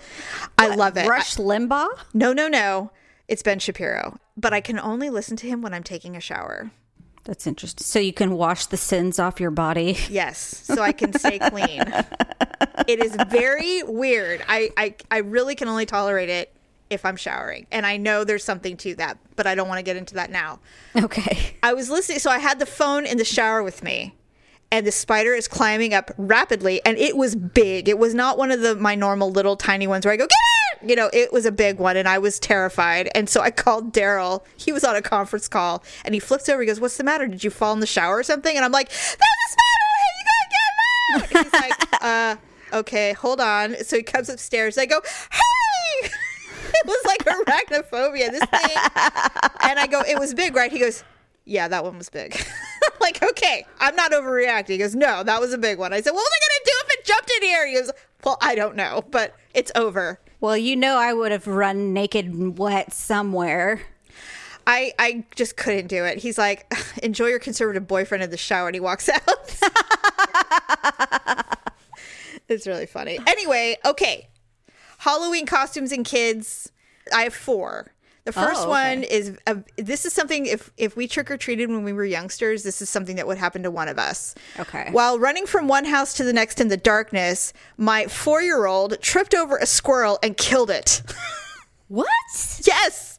[0.57, 1.07] I love it.
[1.07, 1.89] Rush Limbaugh?
[2.13, 2.91] no, no, no.
[3.28, 6.72] It's Ben Shapiro, but I can only listen to him when I'm taking a shower.
[7.26, 7.84] That's interesting.
[7.84, 9.97] So you can wash the sins off your body.
[10.09, 11.84] Yes, so I can stay clean.
[12.88, 14.41] It is very weird.
[14.47, 16.55] I, I I really can only tolerate it
[16.89, 17.67] if I'm showering.
[17.71, 20.31] And I know there's something to that, but I don't want to get into that
[20.31, 20.59] now.
[20.95, 21.55] Okay.
[21.63, 24.15] I was listening so I had the phone in the shower with me.
[24.69, 27.88] And the spider is climbing up rapidly and it was big.
[27.88, 30.83] It was not one of the my normal little tiny ones where I go, get
[30.83, 30.89] it!
[30.89, 33.09] You know, it was a big one and I was terrified.
[33.15, 34.43] And so I called Daryl.
[34.57, 36.61] He was on a conference call and he flips over.
[36.61, 37.27] He goes, What's the matter?
[37.27, 38.53] Did you fall in the shower or something?
[38.53, 39.77] And I'm like, There's a spider!
[40.17, 40.81] You gotta get him
[41.13, 41.21] out!
[41.31, 42.03] And he's like,
[42.73, 43.75] uh, okay, hold on.
[43.85, 44.77] So he comes upstairs.
[44.77, 45.56] I go, Hey!
[46.86, 48.78] it was like arachnophobia, this thing.
[49.63, 50.71] And I go, It was big, right?
[50.71, 51.03] He goes,
[51.45, 52.36] Yeah, that one was big.
[52.99, 54.69] Like, okay, I'm not overreacting.
[54.69, 55.93] He goes, No, that was a big one.
[55.93, 57.67] I said, What was I gonna do if it jumped in here?
[57.67, 57.91] He goes,
[58.23, 60.19] Well, I don't know, but it's over.
[60.39, 63.82] Well, you know I would have run naked and wet somewhere.
[64.65, 66.17] I, I just couldn't do it.
[66.17, 66.71] He's like,
[67.03, 69.55] enjoy your conservative boyfriend in the shower, and he walks out.
[72.49, 73.17] it's really funny.
[73.25, 74.28] Anyway, okay.
[75.07, 76.69] Halloween costumes and kids.
[77.13, 77.93] I have four.
[78.25, 78.67] The oh, first okay.
[78.67, 82.03] one is a, this is something if if we trick or treated when we were
[82.03, 84.35] youngsters, this is something that would happen to one of us.
[84.59, 84.89] Okay.
[84.91, 89.01] While running from one house to the next in the darkness, my four year old
[89.01, 91.01] tripped over a squirrel and killed it.
[91.89, 92.05] What?
[92.65, 93.17] yes.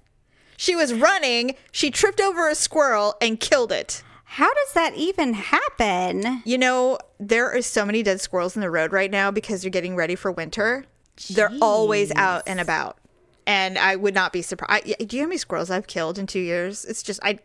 [0.59, 4.03] She was running, she tripped over a squirrel and killed it.
[4.24, 6.43] How does that even happen?
[6.45, 9.70] You know, there are so many dead squirrels in the road right now because they're
[9.70, 10.84] getting ready for winter.
[11.31, 12.99] They're always out and about.
[13.47, 14.95] And I would not be surprised.
[14.99, 16.85] I, do you know how many squirrels I've killed in two years?
[16.85, 17.39] It's just, I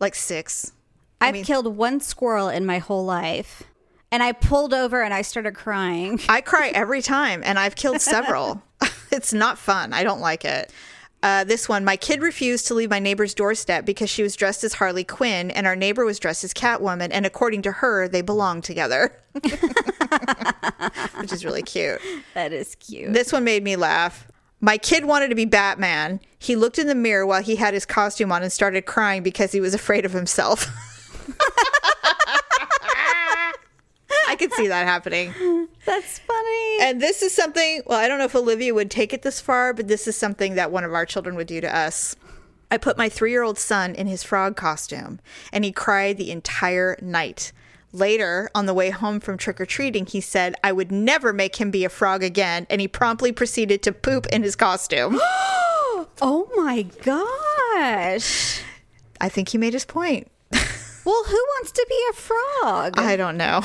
[0.00, 0.72] like six.
[1.20, 3.62] I've killed one squirrel in my whole life.
[4.10, 6.20] And I pulled over and I started crying.
[6.28, 8.62] I cry every time, and I've killed several.
[9.12, 9.92] it's not fun.
[9.92, 10.72] I don't like it.
[11.22, 14.62] Uh, this one, my kid refused to leave my neighbor's doorstep because she was dressed
[14.62, 18.22] as Harley Quinn, and our neighbor was dressed as Catwoman, and according to her, they
[18.22, 22.00] belong together, which is really cute.
[22.34, 23.12] That is cute.
[23.12, 24.28] This one made me laugh.
[24.60, 26.20] My kid wanted to be Batman.
[26.38, 29.52] He looked in the mirror while he had his costume on and started crying because
[29.52, 30.68] he was afraid of himself.
[34.38, 35.34] I could see that happening.
[35.84, 36.78] That's funny.
[36.80, 39.74] And this is something, well, I don't know if Olivia would take it this far,
[39.74, 42.14] but this is something that one of our children would do to us.
[42.70, 45.18] I put my three year old son in his frog costume,
[45.52, 47.50] and he cried the entire night.
[47.90, 51.56] Later, on the way home from trick or treating, he said, I would never make
[51.56, 55.18] him be a frog again, and he promptly proceeded to poop in his costume.
[55.20, 58.62] oh my gosh.
[59.20, 60.30] I think he made his point.
[60.52, 62.98] Well, who wants to be a frog?
[62.98, 63.62] I don't know.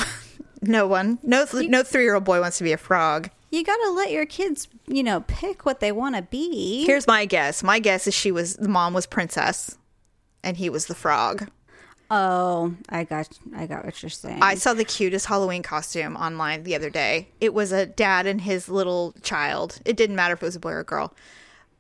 [0.68, 1.20] No one.
[1.24, 3.30] No, no three year old boy wants to be a frog.
[3.52, 6.86] you got to let your kids, you know, pick what they want to be.
[6.86, 7.62] Here's my guess.
[7.64, 9.78] My guess is she was, the mom was princess,
[10.44, 11.50] and he was the frog.
[12.12, 14.40] oh, I got I got what you're saying.
[14.42, 17.30] I saw the cutest Halloween costume online the other day.
[17.42, 19.80] It was a dad and his little child.
[19.86, 21.14] It didn't matter if it was a boy or a girl.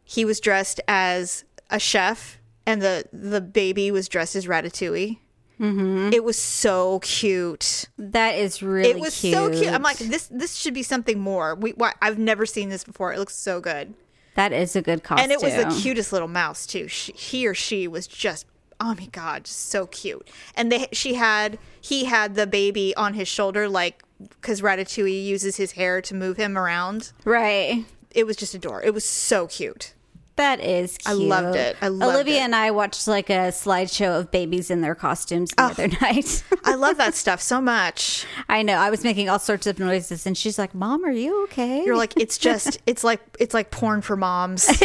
[0.03, 5.17] He was dressed as a chef, and the the baby was dressed as Ratatouille.
[5.63, 6.09] Mm-hmm.
[6.13, 7.85] It was so cute.
[7.97, 9.71] that is really it was so cute.
[9.73, 11.55] I'm like, this this should be something more.
[11.55, 13.13] We why, I've never seen this before.
[13.13, 13.93] It looks so good,
[14.35, 15.23] that is a good costume.
[15.23, 16.87] and it was the cutest little mouse too.
[16.87, 18.45] She, he or she was just.
[18.81, 20.27] Oh my god, just so cute.
[20.55, 24.03] And they she had he had the baby on his shoulder like
[24.41, 27.13] cuz Ratatouille uses his hair to move him around.
[27.23, 27.85] Right.
[28.11, 28.85] It was just adorable.
[28.85, 29.93] It was so cute.
[30.35, 31.09] That is cute.
[31.09, 31.77] I loved it.
[31.81, 32.15] I loved it.
[32.15, 32.41] Olivia it.
[32.45, 36.43] and I watched like a slideshow of babies in their costumes the other night.
[36.63, 38.25] I love that stuff so much.
[38.49, 38.73] I know.
[38.75, 41.97] I was making all sorts of noises and she's like, "Mom, are you okay?" You're
[41.97, 44.69] like it's just it's like it's like porn for moms.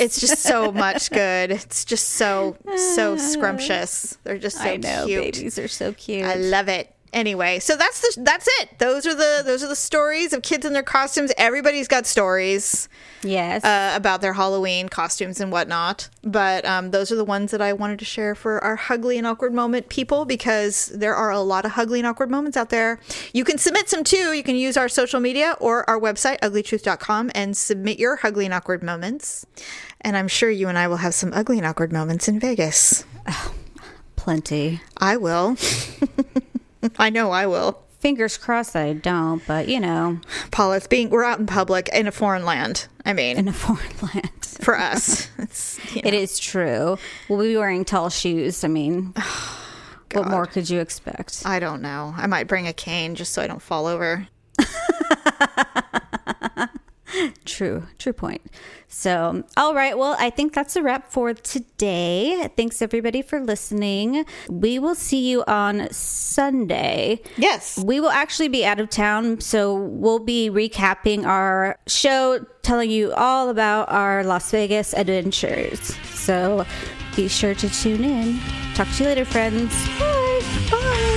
[0.00, 1.50] It's just so much good.
[1.50, 4.16] It's just so so scrumptious.
[4.22, 5.34] They're just so I know cute.
[5.34, 6.24] babies are so cute.
[6.24, 6.94] I love it.
[7.12, 8.78] Anyway, so that's the that's it.
[8.78, 11.32] Those are the those are the stories of kids in their costumes.
[11.36, 12.88] Everybody's got stories
[13.22, 13.64] Yes.
[13.64, 16.08] uh, about their Halloween costumes and whatnot.
[16.22, 19.26] But um, those are the ones that I wanted to share for our Hugly and
[19.26, 23.00] Awkward Moment people because there are a lot of Hugly and Awkward moments out there.
[23.32, 24.32] You can submit some too.
[24.32, 28.54] You can use our social media or our website, uglytruth.com, and submit your Hugly and
[28.54, 29.46] Awkward moments.
[30.00, 33.04] And I'm sure you and I will have some ugly and awkward moments in Vegas.
[34.16, 34.80] Plenty.
[34.96, 35.56] I will.
[36.98, 37.82] I know I will.
[38.00, 40.20] Fingers crossed that I don't, but you know,
[40.52, 42.86] Paula, it's being we're out in public in a foreign land.
[43.04, 44.44] I mean, in a foreign land.
[44.60, 46.96] for us, it's you know, It is true.
[47.28, 48.62] We'll be wearing tall shoes.
[48.62, 49.14] I mean,
[50.12, 51.42] what more could you expect?
[51.44, 52.14] I don't know.
[52.16, 54.28] I might bring a cane just so I don't fall over.
[57.44, 58.42] True, true point.
[58.88, 59.96] So, all right.
[59.96, 62.48] Well, I think that's a wrap for today.
[62.56, 64.24] Thanks everybody for listening.
[64.48, 67.20] We will see you on Sunday.
[67.36, 67.78] Yes.
[67.84, 73.12] We will actually be out of town, so we'll be recapping our show, telling you
[73.12, 75.96] all about our Las Vegas adventures.
[76.14, 76.64] So
[77.14, 78.40] be sure to tune in.
[78.74, 79.74] Talk to you later, friends.
[79.98, 80.40] Bye.
[80.70, 81.08] Bye.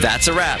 [0.00, 0.60] That's a wrap.